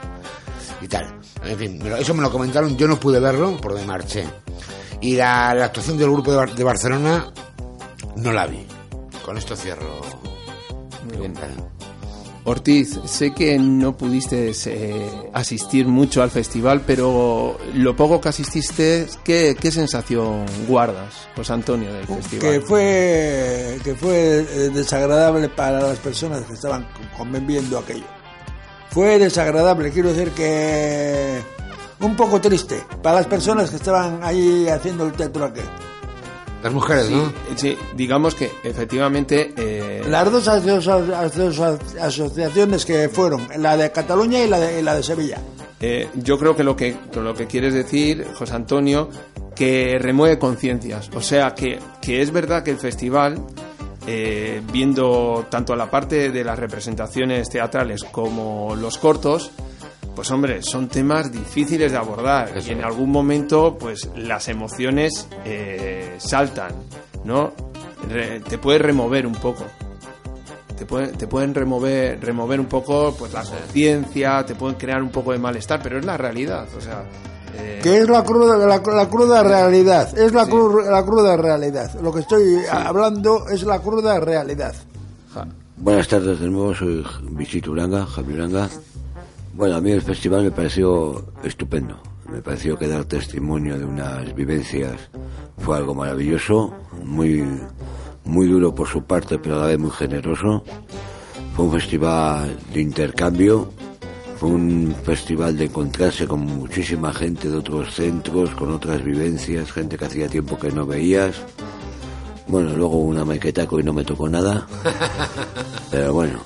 [0.84, 1.18] y tal.
[1.44, 4.24] En fin, eso me lo comentaron, yo no pude verlo porque me marché.
[5.00, 7.32] Y la, la actuación del grupo de, Bar- de Barcelona
[8.16, 8.66] no la vi.
[9.24, 10.00] Con esto cierro.
[11.08, 11.34] Muy bien.
[12.46, 19.06] Ortiz, sé que no pudiste eh, asistir mucho al festival, pero lo poco que asististe,
[19.24, 22.62] ¿qué, qué sensación guardas, José Antonio, del que festival?
[22.66, 28.04] fue que fue eh, desagradable para las personas que estaban conviviendo aquello.
[28.94, 31.40] Fue desagradable, quiero decir que
[32.00, 35.64] un poco triste para las personas que estaban ahí haciendo el teatro aquel.
[36.62, 37.32] Las mujeres, Sí, ¿no?
[37.56, 44.38] sí, digamos que efectivamente eh, Las dos aso- aso- asociaciones que fueron, la de Cataluña
[44.42, 45.38] y la de, y la de Sevilla.
[45.80, 49.10] Eh, yo creo que lo que lo que quieres decir, José Antonio,
[49.56, 51.10] que remueve conciencias.
[51.14, 53.44] O sea, que, que es verdad que el festival,
[54.06, 59.50] eh, viendo tanto la parte de las representaciones teatrales como los cortos,
[60.14, 62.56] pues hombre, son temas difíciles de abordar.
[62.56, 66.72] Eso y en algún momento, pues las emociones eh, saltan,
[67.24, 67.52] ¿no?
[68.08, 69.64] Re- te puedes remover un poco.
[70.78, 75.10] Te pueden, te pueden remover, remover un poco pues la conciencia, te pueden crear un
[75.10, 77.04] poco de malestar, pero es la realidad, o sea,
[77.58, 80.16] eh, Que es la cruda, la, la cruda realidad.
[80.18, 81.90] Es la, cru- la cruda realidad.
[82.02, 84.74] Lo que estoy hablando es la cruda realidad.
[85.32, 88.68] ja, Buenas tardes de nuevo, soy Vicito Uranga, Javi Uranga.
[89.54, 91.96] Bueno, a mí el festival me pareció estupendo.
[92.30, 94.94] Me pareció que dar testimonio de unas vivencias
[95.58, 96.72] fue algo maravilloso,
[97.04, 97.44] muy,
[98.24, 100.64] muy duro por su parte, pero a la vez muy generoso.
[101.54, 103.70] Fue un festival de intercambio,
[104.44, 109.96] fue un festival de encontrarse con muchísima gente de otros centros, con otras vivencias, gente
[109.96, 111.36] que hacía tiempo que no veías.
[112.46, 114.66] Bueno, luego una maquetaco y no me tocó nada.
[115.90, 116.40] Pero bueno,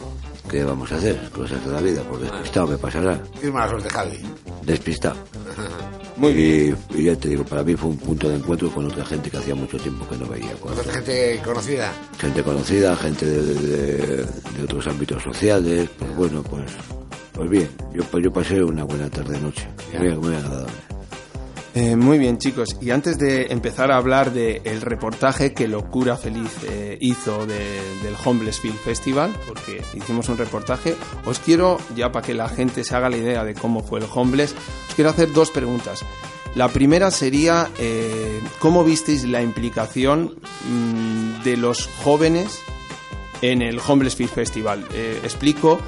[0.49, 1.29] ¿qué vamos a hacer?
[1.31, 3.21] Cosas de la vida, por despistado me pasará.
[3.43, 4.19] Es mala suerte, Javi.
[4.65, 5.17] Despistado.
[6.17, 6.77] muy bien.
[6.95, 9.29] Y, y ya te digo, para mí fue un punto de encuentro con otra gente
[9.29, 10.53] que hacía mucho tiempo que no veía.
[10.61, 11.93] Con ¿Conoces gente conocida?
[12.17, 15.89] gente conocida, gente de, de- de otros ámbitos sociales.
[15.99, 16.71] Pues bueno, pues,
[17.39, 19.67] pues bien, yo, pues yo pasé una buena tarde-noche.
[19.99, 20.73] Muy, muy agradable.
[21.75, 22.77] Eh, muy bien, chicos.
[22.81, 28.15] Y antes de empezar a hablar del reportaje que Locura Feliz eh, hizo de- del
[28.25, 32.97] Homeless Film Festival, porque hicimos un reportaje, os quiero, ya para que la gente se
[32.97, 34.55] haga la idea de cómo fue el Homeless,
[34.89, 36.05] os quiero hacer dos preguntas.
[36.57, 40.35] La primera sería, eh, ¿cómo visteis la implicación
[40.69, 42.61] mm, de los jóvenes
[43.43, 44.85] en el Homeless Film Festival?
[45.23, 45.79] Explico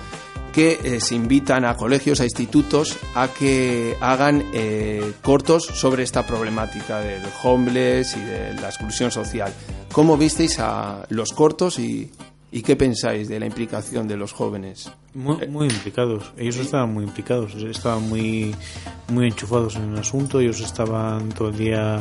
[0.53, 6.27] que eh, se invitan a colegios, a institutos, a que hagan eh, cortos sobre esta
[6.27, 9.53] problemática del homeless y de la exclusión social.
[9.93, 12.11] ¿Cómo visteis a los cortos y,
[12.53, 14.91] y qué pensáis de la implicación de los jóvenes?
[15.15, 16.33] Muy, muy implicados.
[16.37, 18.55] Ellos estaban muy implicados, estaban muy,
[19.09, 20.41] muy enchufados en el asunto.
[20.41, 22.01] Ellos estaban todo el día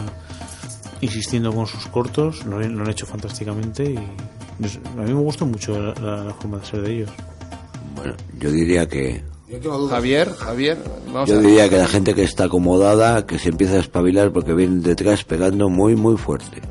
[1.02, 2.46] insistiendo con sus cortos.
[2.46, 6.34] Lo, han- lo han hecho fantásticamente y a mí me gustó mucho la, la- la
[6.34, 7.10] forma de ser de ellos.
[7.96, 9.96] Bueno, yo diría que Yo tengo dudas.
[9.96, 10.78] Javier, Javier,
[11.14, 14.32] vamos yo a diría que la gente que está acomodada, que se empieza a espabilar
[14.32, 16.62] porque vienen detrás pegando muy, muy fuerte.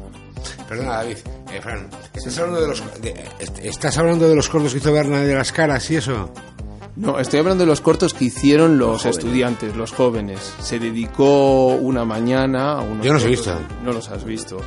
[0.68, 1.16] Perdona, David.
[1.52, 4.92] Eh, Fran, ¿estás hablando de los, de- est- ¿estás hablando de los cortos que hizo
[4.92, 6.30] Berna de las caras y eso?
[6.94, 10.40] No, estoy hablando de los cortos que hicieron los estudiantes, los jóvenes.
[10.60, 13.56] Se dedicó una mañana a unos Yo no los he visto.
[13.84, 14.58] No los has visto.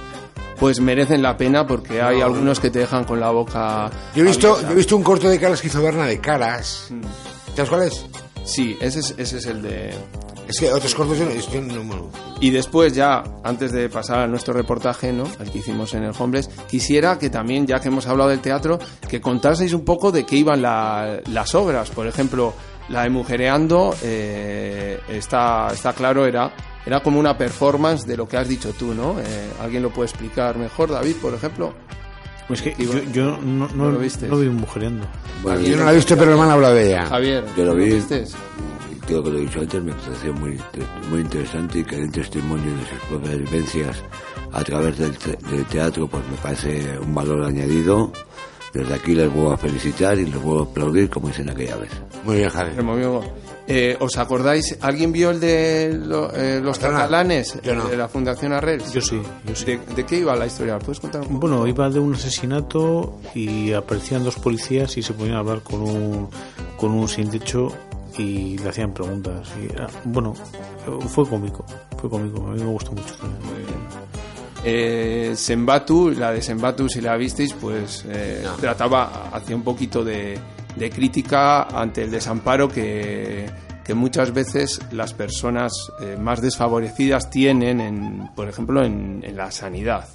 [0.61, 3.89] Pues merecen la pena porque hay algunos que te dejan con la boca.
[4.13, 6.93] Yo he visto, yo he visto un corto de caras que hizo Berna de caras.
[7.55, 8.05] ¿Sabes cuál es?
[8.53, 9.91] Sí, ese es, ese es el de.
[10.47, 12.11] Es que otros cortos no-.
[12.41, 15.23] Y después ya, antes de pasar a nuestro reportaje, ¿no?
[15.39, 18.77] El que hicimos en el Homeless, quisiera que también, ya que hemos hablado del teatro,
[19.07, 21.89] que contaseis un poco de qué iban la- las obras.
[21.91, 22.53] Por ejemplo,
[22.89, 26.51] la de Mujereando, eh, está, está claro, era,
[26.85, 29.17] era como una performance de lo que has dicho tú, ¿no?
[29.19, 31.73] Eh, ¿Alguien lo puede explicar mejor, David, por ejemplo?
[32.51, 34.27] Pues que yo, yo no, no, ¿No lo viste?
[34.27, 35.05] no vi mujereando.
[35.41, 37.05] Bueno, Yo no la he visto, pero me han hablado de ella.
[37.05, 37.85] Javier, Yo lo vi.
[37.93, 38.25] viste?
[38.91, 40.59] y creo que lo he dicho antes, me pareció muy,
[41.09, 43.97] muy interesante y que den testimonio de sus propias vivencias
[44.51, 48.11] a través del, te- del teatro, pues me parece un valor añadido.
[48.73, 51.89] Desde aquí les vuelvo a felicitar y les vuelvo a aplaudir como dicen aquella vez.
[52.25, 52.75] Muy bien, Javi.
[52.75, 53.21] Me movió.
[53.73, 54.77] Eh, ¿Os acordáis?
[54.81, 56.97] ¿Alguien vio el de lo- eh, los Barcelona.
[56.99, 57.57] catalanes?
[57.63, 57.87] Yo no.
[57.87, 58.91] De la Fundación Arrels.
[58.91, 59.63] Yo sí, yo sí.
[59.65, 60.77] ¿De, de qué iba la historia?
[60.77, 61.39] ¿Puedes contar un poco?
[61.39, 65.81] Bueno, iba de un asesinato y aparecían dos policías y se ponían a hablar con
[65.81, 66.29] un,
[66.75, 67.69] con un sin techo
[68.17, 69.47] y le hacían preguntas.
[69.57, 69.69] Y
[70.09, 70.33] bueno,
[71.07, 71.63] fue cómico,
[71.97, 73.39] fue cómico, a mí me gustó mucho también.
[74.63, 80.37] Eh, Sembatu, la de Sembatu, si la visteis, pues eh, trataba, hacía un poquito de,
[80.75, 83.49] de crítica ante el desamparo que,
[83.83, 89.51] que muchas veces las personas eh, más desfavorecidas tienen, en, por ejemplo, en, en la
[89.51, 90.07] sanidad.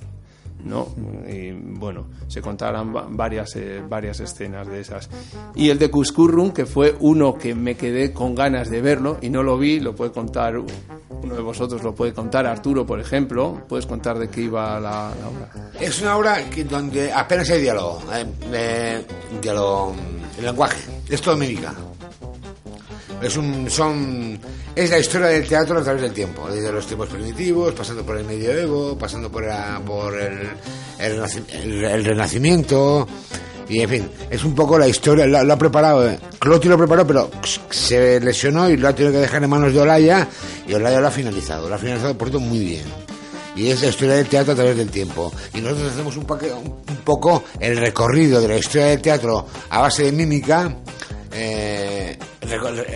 [0.67, 0.89] ¿No?
[1.29, 5.09] Y bueno, se contarán va- varias, eh, varias escenas de esas.
[5.55, 9.31] Y el de Cuscurrum, que fue uno que me quedé con ganas de verlo y
[9.31, 13.62] no lo vi, lo puede contar uno de vosotros, lo puede contar Arturo, por ejemplo.
[13.69, 15.71] ¿Puedes contar de qué iba la, la obra?
[15.81, 18.03] Es una obra que, donde apenas hay diálogo.
[18.12, 19.05] eh, eh,
[19.41, 19.95] diálogo.
[20.39, 20.83] El lenguaje.
[21.09, 21.75] Es todo mímica.
[23.23, 24.39] Es, un, son,
[24.75, 28.19] es la historia del teatro a través del tiempo, desde los tiempos primitivos, pasando por
[28.19, 30.49] el medioevo, pasando por, la- por el,
[30.99, 33.09] el, el- el renacimiento,
[33.69, 36.77] y en fin, es un poco la historia, lo, lo ha preparado, eh, Clotti lo
[36.79, 37.31] preparó, pero
[37.71, 40.29] se lesionó y lo ha tenido que dejar en manos de Olaya,
[40.69, 42.85] y Olaya lo ha finalizado, lo ha finalizado por todo muy bien.
[43.57, 45.33] Y es la historia del teatro a través del tiempo.
[45.55, 50.03] Y nosotros hacemos un un poco el recorrido de la historia del teatro a base
[50.03, 50.77] de mímica.
[51.39, 52.18] Eh,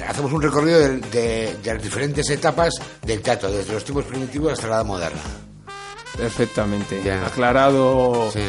[0.09, 2.73] hacemos un recorrido del- de, de las diferentes etapas
[3.03, 5.21] del teatro, desde los tiempos primitivos hasta la edad moderna.
[6.17, 7.03] Perfectamente.
[7.03, 7.27] Ya.
[7.27, 8.41] Aclarado Sí.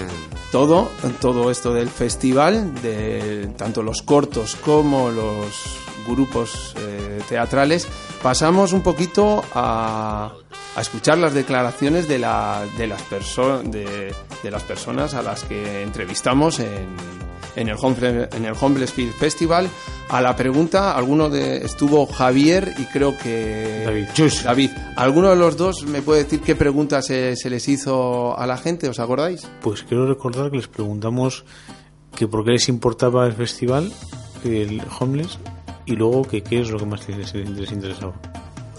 [0.51, 0.89] todo,
[1.19, 5.77] todo esto del festival, de tanto los cortos como los
[6.07, 7.87] grupos eh, teatrales,
[8.21, 10.33] pasamos un poquito a,
[10.75, 14.13] a escuchar las declaraciones de, la, de, las perso- de,
[14.43, 16.87] de las personas a las que entrevistamos en,
[17.55, 19.69] en el Home, en el Homeless Film Festival.
[20.09, 24.05] A la pregunta, alguno de estuvo Javier y creo que David.
[24.13, 24.43] Chus.
[24.43, 28.45] David, ¿alguno de los dos me puede decir qué preguntas se, se les hizo a
[28.45, 28.89] la gente?
[28.89, 29.47] ¿Os acordáis?
[29.61, 31.45] Pues quiero recordar que les preguntamos
[32.15, 33.91] que por qué les importaba el festival,
[34.43, 35.39] el Homeless,
[35.85, 38.13] y luego que qué es lo que más les, les interesaba.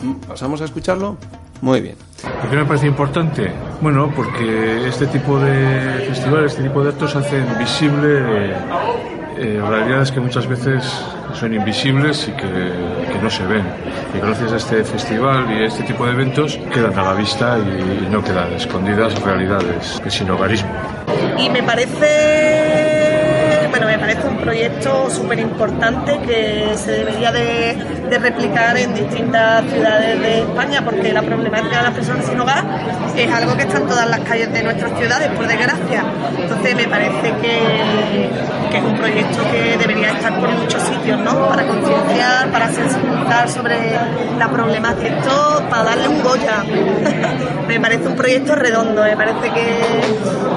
[0.01, 1.17] Mm, ¿Pasamos a escucharlo?
[1.63, 1.95] Muy bien.
[2.41, 3.53] ¿Por qué me parece importante?
[3.81, 8.51] Bueno, porque este tipo de festivales, este tipo de actos hacen visible
[9.39, 10.85] eh, realidades que muchas veces
[11.35, 13.65] son invisibles y que, que no se ven.
[14.13, 17.57] Y gracias a este festival y a este tipo de eventos quedan a la vista
[17.59, 20.71] y, no quedan escondidas realidades de sin hogarismo.
[21.39, 22.42] y me parece
[23.87, 27.77] me parece un proyecto súper importante que se debería de,
[28.19, 32.63] replicar en distintas ciudades de España porque la problemática de las personas sin hogar
[33.17, 36.05] es algo que está en todas las calles de nuestras ciudades por desgracia
[36.39, 38.29] entonces me parece que,
[38.71, 41.49] que es un proyecto que debería estar por muchos sitios ¿no?
[41.49, 43.77] para concienciar para sensibilizar sobre
[44.39, 46.65] la problemática esto para darle un Goya
[47.69, 49.81] me parece un proyecto redondo me parece que,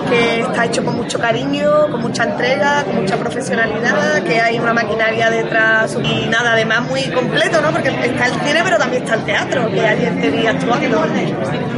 [0.10, 4.74] que está hecho con mucho cariño, con mucha entrega, con mucha profesionalidad, que hay una
[4.74, 7.72] maquinaria detrás y nada, además muy completo, ¿no?
[7.72, 11.06] Porque está el cine, pero también está el teatro, que hay gente día actuando.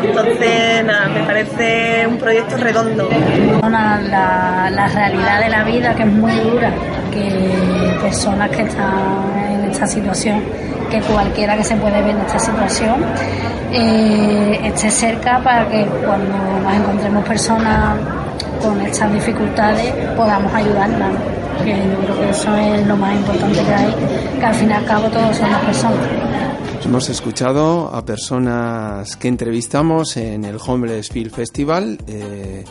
[0.04, 3.10] Entonces, nada, me parece un proyecto redondo.
[3.64, 6.72] Una- la, la realidad de la vida que es muy dura,
[7.12, 10.44] que personas que están en esta situación,
[10.92, 13.04] que cualquiera que se puede ver en esta situación,
[13.74, 17.96] eh, esté cerca para que cuando nos encontremos personas
[18.62, 21.12] con estas dificultades podamos ayudarlas.
[21.64, 23.94] Que yo creo que eso es lo más importante que hay,
[24.40, 26.08] que al fin y al cabo todos somos personas.
[26.86, 31.98] Hemos escuchado a personas que entrevistamos en el Homeless Film Festival.
[32.08, 32.64] eh,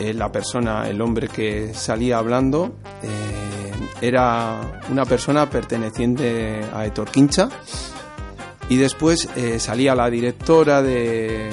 [0.00, 7.10] eh, la persona, el hombre que salía hablando, eh, era una persona perteneciente a Etor
[7.10, 7.48] Quincha.
[8.70, 9.28] Y después
[9.58, 11.50] salía la directora de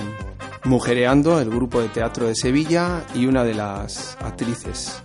[0.66, 5.01] Mujereando, el grupo de teatro de Sevilla, y una de las actrices.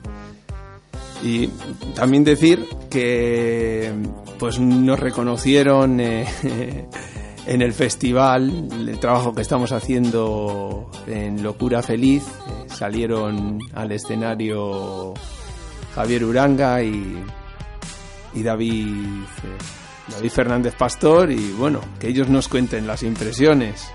[1.22, 1.48] Y
[1.94, 3.92] también decir que
[4.38, 6.26] pues nos reconocieron eh,
[7.46, 12.24] en el festival el trabajo que estamos haciendo en Locura Feliz.
[12.68, 15.12] Salieron al escenario
[15.94, 17.22] Javier Uranga y,
[18.34, 23.90] y David, eh, David Fernández Pastor y bueno, que ellos nos cuenten las impresiones.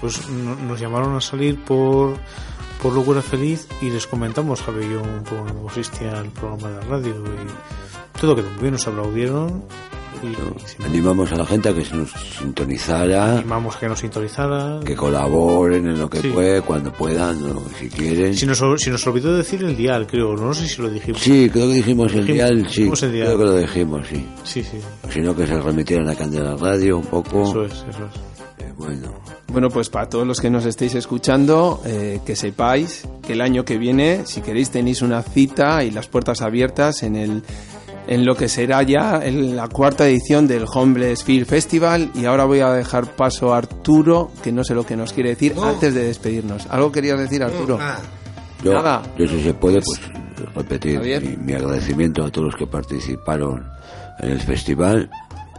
[0.00, 2.16] Pues no- nos llamaron a salir por,
[2.82, 6.68] por Locura Feliz y les comentamos, Javi y yo, un poco cómo consistía el programa
[6.68, 9.62] de la radio y todo quedó muy bien, nos aplaudieron
[10.22, 14.80] y Animamos a la gente a que se nos sintonizara, animamos que nos sintonizara.
[14.84, 16.28] que colaboren en lo que Sí.
[16.28, 17.36] puede, cuando puedan,
[17.78, 18.34] si quieren.
[18.34, 21.20] Si nos, si nos olvidó decir el dial, creo, no sé si lo dijimos.
[21.20, 23.26] Sí, creo que dijimos el Dijimos- dial, sí, el dial.
[23.26, 24.26] creo que lo dijimos, sí.
[24.44, 24.78] Sí, sí,
[25.12, 27.42] Si no, que se remitieran a Candela Radio un poco.
[27.42, 28.33] eso es, eso es.
[28.76, 29.12] Bueno,
[29.48, 33.64] Bueno, pues para todos los que nos estéis escuchando, eh, que sepáis que el año
[33.64, 37.42] que viene, si queréis, tenéis una cita y las puertas abiertas en el
[38.06, 42.44] en lo que será ya el- la cuarta edición del Homeless Film Festival y ahora
[42.44, 45.94] voy a dejar paso a Arturo, que no sé lo que nos quiere decir antes
[45.94, 46.66] de despedirnos.
[46.68, 47.78] ¿Algo querías decir, Arturo?
[48.62, 49.02] yo, Nada.
[49.18, 50.00] yo si se puede, pues
[50.54, 51.22] repetir Javier.
[51.24, 53.64] mi, mi agradecimiento a todos los que participaron
[54.18, 55.08] en el festival.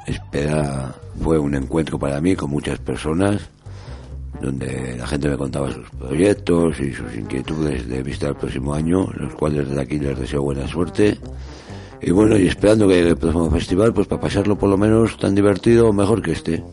[0.05, 3.49] Espera, fue un encuentro para mí con muchas personas
[4.41, 9.07] donde la gente me contaba sus proyectos y sus inquietudes de vista al próximo año,
[9.13, 11.17] los cuales desde aquí les deseo buena suerte.
[12.01, 15.33] Y bueno, y esperando que el próximo festival, pues para pasarlo por lo menos tan
[15.33, 16.63] divertido o mejor que este.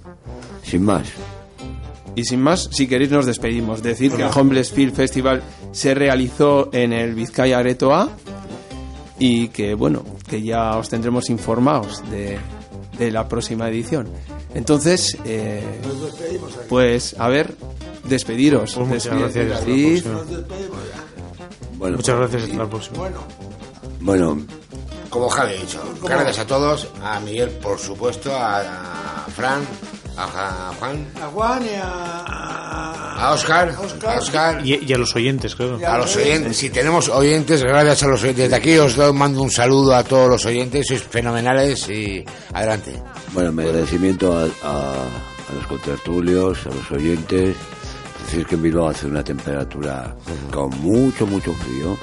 [0.63, 1.09] Sin más.
[2.15, 3.83] Y sin más, si queréis nos despedimos.
[3.83, 8.11] Decir que el Homeless Film Festival se realizó en el Vizcaya Aretoa
[9.19, 12.39] y que, bueno, que ya os tendremos informados de,
[13.05, 14.09] de la próxima edición.
[14.55, 15.63] Entonces, eh,
[16.69, 17.55] pues, a ver,
[18.05, 18.75] despediros.
[18.75, 20.05] Pues muchas Despide- gracias.
[21.77, 22.99] Bueno, Muchas gracias, hasta la próxima.
[24.01, 24.47] bueno,
[25.11, 29.63] Como Javi ha dicho, gracias a todos, a Miguel por supuesto, a, a Fran,
[30.17, 32.42] a, a Juan, A Juan y a,
[33.23, 34.11] a Oscar, a Oscar.
[34.17, 35.79] a Oscar, Y, y a los oyentes, claro.
[35.87, 36.57] a los oyentes.
[36.57, 38.51] Si tenemos oyentes, gracias a los oyentes.
[38.51, 43.01] De aquí os doy- mando un saludo a todos los oyentes, sois fenomenales y adelante.
[43.33, 47.57] Bueno, mi agradecimiento a, a, a los contertulios, a los oyentes.
[48.27, 50.15] Decir que en Bilbao hace una temperatura
[50.51, 51.99] con mucho, mucho frío,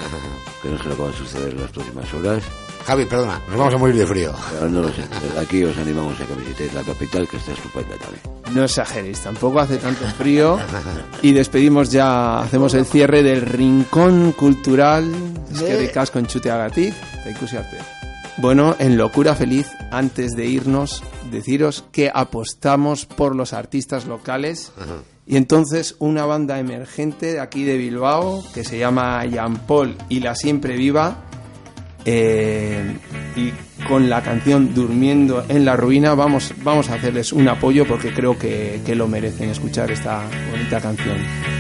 [0.62, 2.44] que no sé lo que va a suceder en las próximas horas.
[2.86, 4.34] Javi, perdona, nos vamos a morir de frío.
[4.52, 5.04] Pero no lo sé.
[5.22, 8.22] Desde aquí os animamos a que visitéis la capital, que está estupenda también.
[8.54, 10.58] No exageréis, tampoco hace tanto frío.
[11.22, 15.12] Y despedimos ya, hacemos el cierre del Rincón Cultural.
[15.52, 16.94] Es que ricasco en chuteagatik,
[17.30, 17.78] ikusi arte.
[18.38, 24.72] Bueno, en Locura Feliz, antes de irnos, deciros que apostamos por los artistas locales.
[25.28, 30.22] Y entonces una banda emergente de aquí de Bilbao, que se llama Jean Paul y
[30.22, 31.18] la Siempre Viva,
[32.12, 32.98] eh,
[33.36, 33.54] y
[33.88, 38.38] con la canción Durmiendo en la Ruina vamos, vamos a hacerles un apoyo porque creo
[38.38, 41.59] que, que lo merecen escuchar esta bonita canción.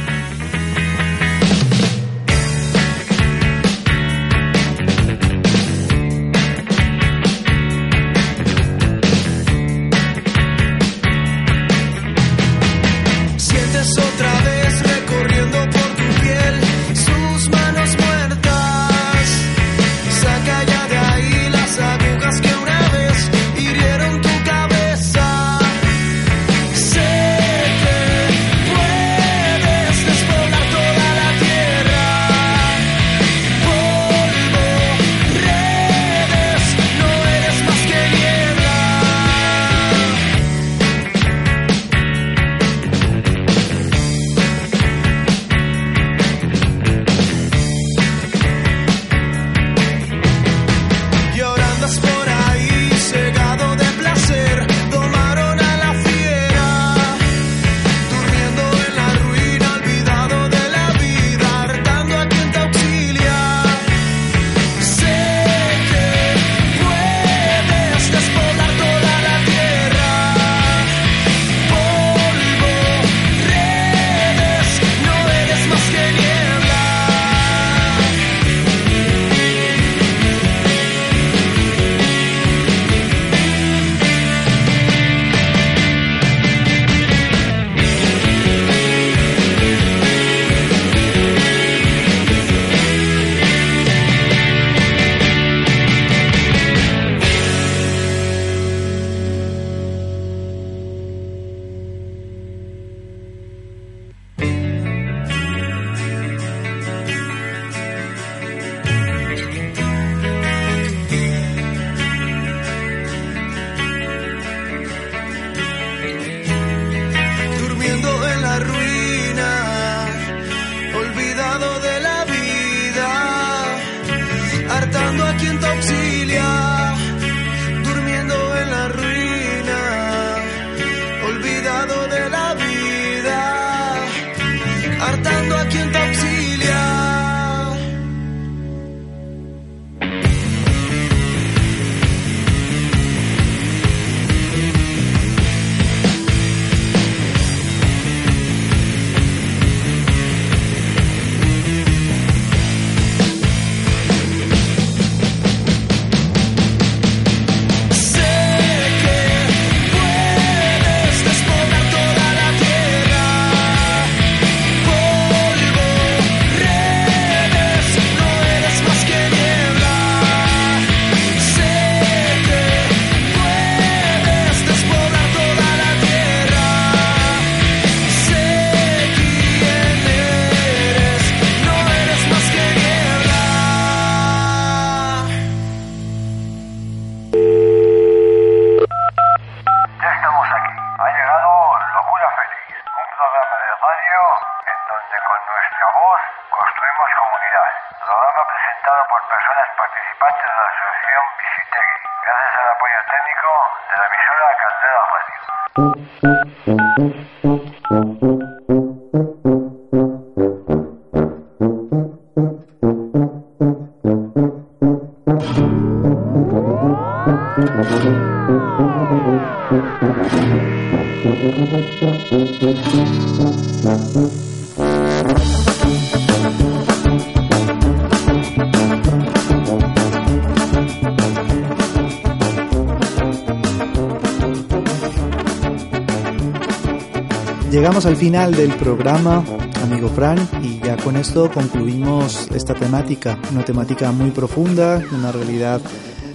[237.71, 239.45] Llegamos al final del programa,
[239.83, 245.79] amigo Fran, y ya con esto concluimos esta temática, una temática muy profunda, una realidad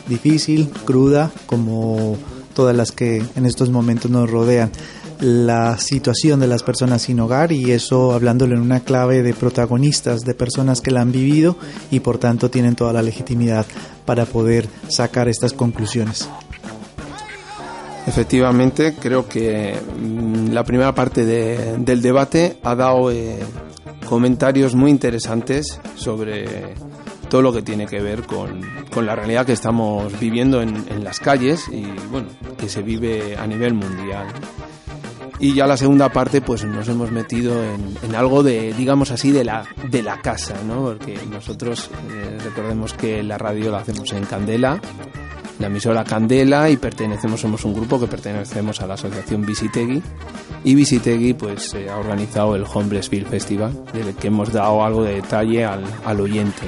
[0.06, 2.16] difícil, cruda, como
[2.54, 4.70] todas las que en estos momentos nos rodean.
[5.18, 10.20] La situación de las personas sin hogar y eso hablándolo en una clave de protagonistas,
[10.20, 11.56] de personas que la han vivido
[11.90, 13.66] y por tanto tienen toda la legitimidad
[14.06, 16.28] para poder sacar estas conclusiones.
[18.06, 23.38] Efectivamente, creo que mm, la primera parte de- del debate ha dado eh,
[24.08, 26.74] comentarios muy interesantes sobre
[27.30, 28.60] todo lo que tiene que ver con,
[28.92, 32.28] con la realidad que estamos viviendo en, las calles y bueno,
[32.58, 34.26] que se vive a nivel mundial.
[35.40, 39.32] Y ya la segunda parte, pues nos hemos metido en, en algo de, digamos así,
[39.32, 40.84] de la, de la casa, ¿no?
[40.84, 44.80] Porque nosotros, eh, recordemos que la radio la hacemos en Candela,
[45.58, 50.02] la emisora Candela y pertenecemos, somos un grupo que pertenecemos a la asociación Visitegui
[50.64, 55.04] y Visitegui pues eh, ha organizado el Homeless Film Festival del que hemos dado algo
[55.04, 56.62] de detalle al, al oyente.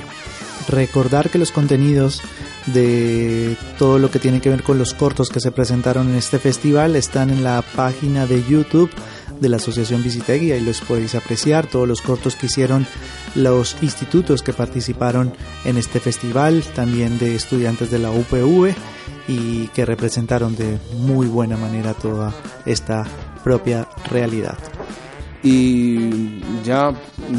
[0.69, 2.23] Recordar que los contenidos
[2.67, 6.39] de todo lo que tiene que ver con los cortos que se presentaron en este
[6.39, 8.91] festival están en la página de YouTube
[9.41, 12.87] de la Asociación Visitegui, ahí los podéis apreciar, todos los cortos que hicieron
[13.35, 15.33] los institutos que participaron
[15.65, 18.75] en este festival, también de estudiantes de la UPV
[19.29, 22.33] y que representaron de muy buena manera toda
[22.65, 23.05] esta
[23.45, 24.59] propia realidad.
[25.43, 26.93] Y ya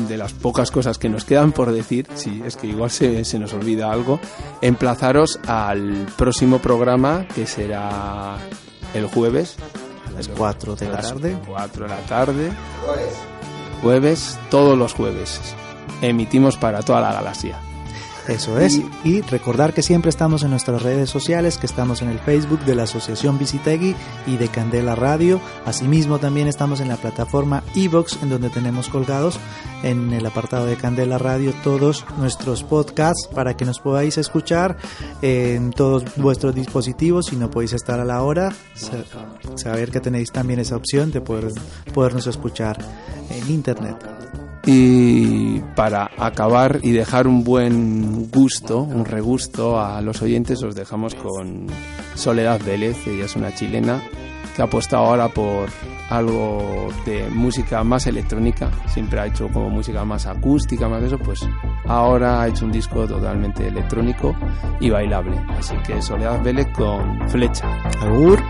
[0.08, 3.40] de las pocas cosas que nos quedan por decir, sí, es que igual se, se
[3.40, 4.20] nos olvida algo,
[4.62, 8.38] emplazaros al próximo programa que será
[8.94, 9.58] el jueves.
[10.18, 11.38] Las 4 de la tarde.
[11.46, 12.52] 4 de la tarde.
[13.82, 15.40] Jueves, todos los jueves.
[16.02, 17.60] Emitimos para toda la galaxia.
[18.28, 18.82] Eso es.
[19.06, 22.76] Y recordar que siempre estamos en nuestras redes sociales, que estamos en el Facebook de
[22.76, 25.40] la Asociación Visitegui y de Candela Radio.
[25.66, 29.40] Asimismo, también estamos en la plataforma Evox, en donde tenemos colgados
[29.84, 34.78] en el apartado de Candela Radio todos nuestros podcasts para que nos podáis escuchar
[35.22, 37.28] en todos vuestros dispositivos.
[37.28, 39.06] Si no podéis estar a la hora, sa-
[39.56, 41.52] saber que tenéis también esa opción de poder,
[41.94, 42.78] podernos escuchar
[43.30, 43.96] en Internet.
[44.70, 51.16] Y para acabar y dejar un buen gusto, un regusto a los oyentes, os dejamos
[51.16, 51.68] con
[52.16, 54.04] Soledad Vélez, ella es una chilena
[54.54, 55.70] que ha apostado ahora por
[56.10, 61.48] algo de música más electrónica, siempre ha hecho como música más acústica, más eso, pues
[61.86, 64.36] ahora ha hecho un disco totalmente electrónico
[64.82, 65.38] y bailable.
[65.58, 67.68] Así que Soledad Vélez con Flecha.
[68.02, 68.44] Agur.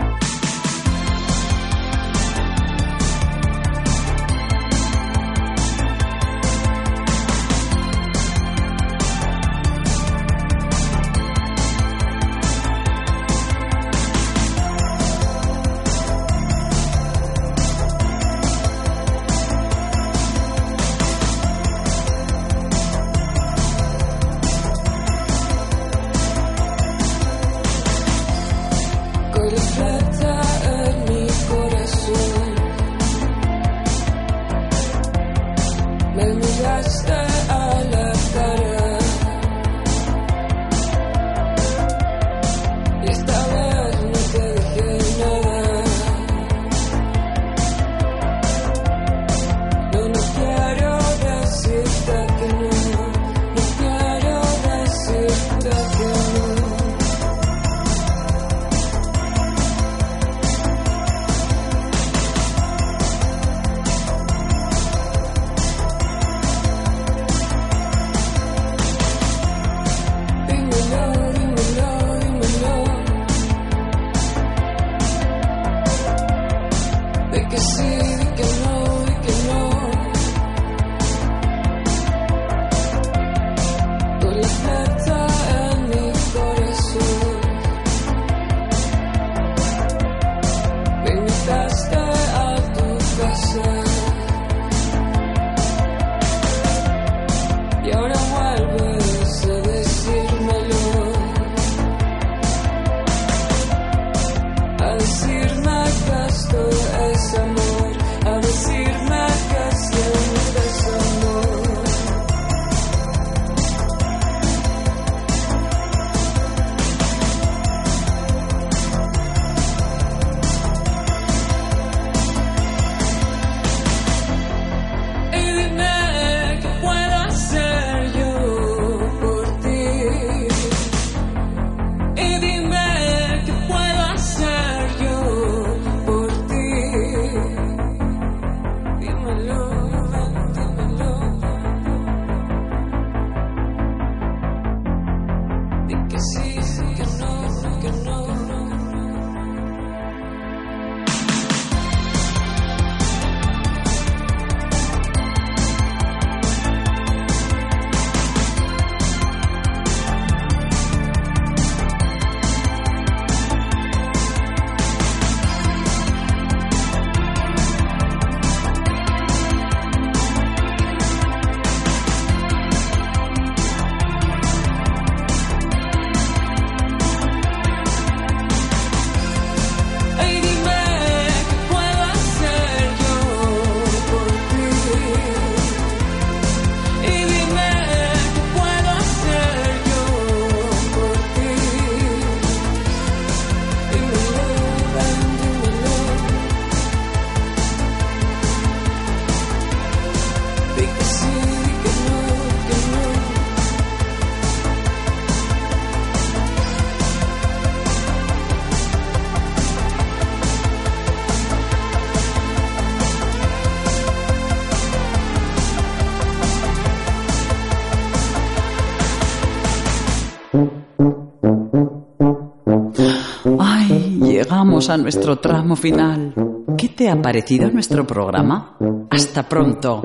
[224.78, 226.32] A nuestro tramo final.
[226.78, 228.76] ¿Qué te ha parecido nuestro programa?
[229.10, 230.00] Hasta pronto.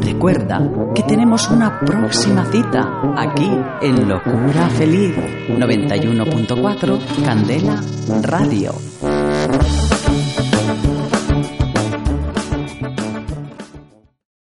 [0.00, 3.48] Recuerda que tenemos una próxima cita aquí
[3.82, 5.14] en Locura Feliz
[5.48, 7.80] 91.4 Candela
[8.22, 8.95] Radio.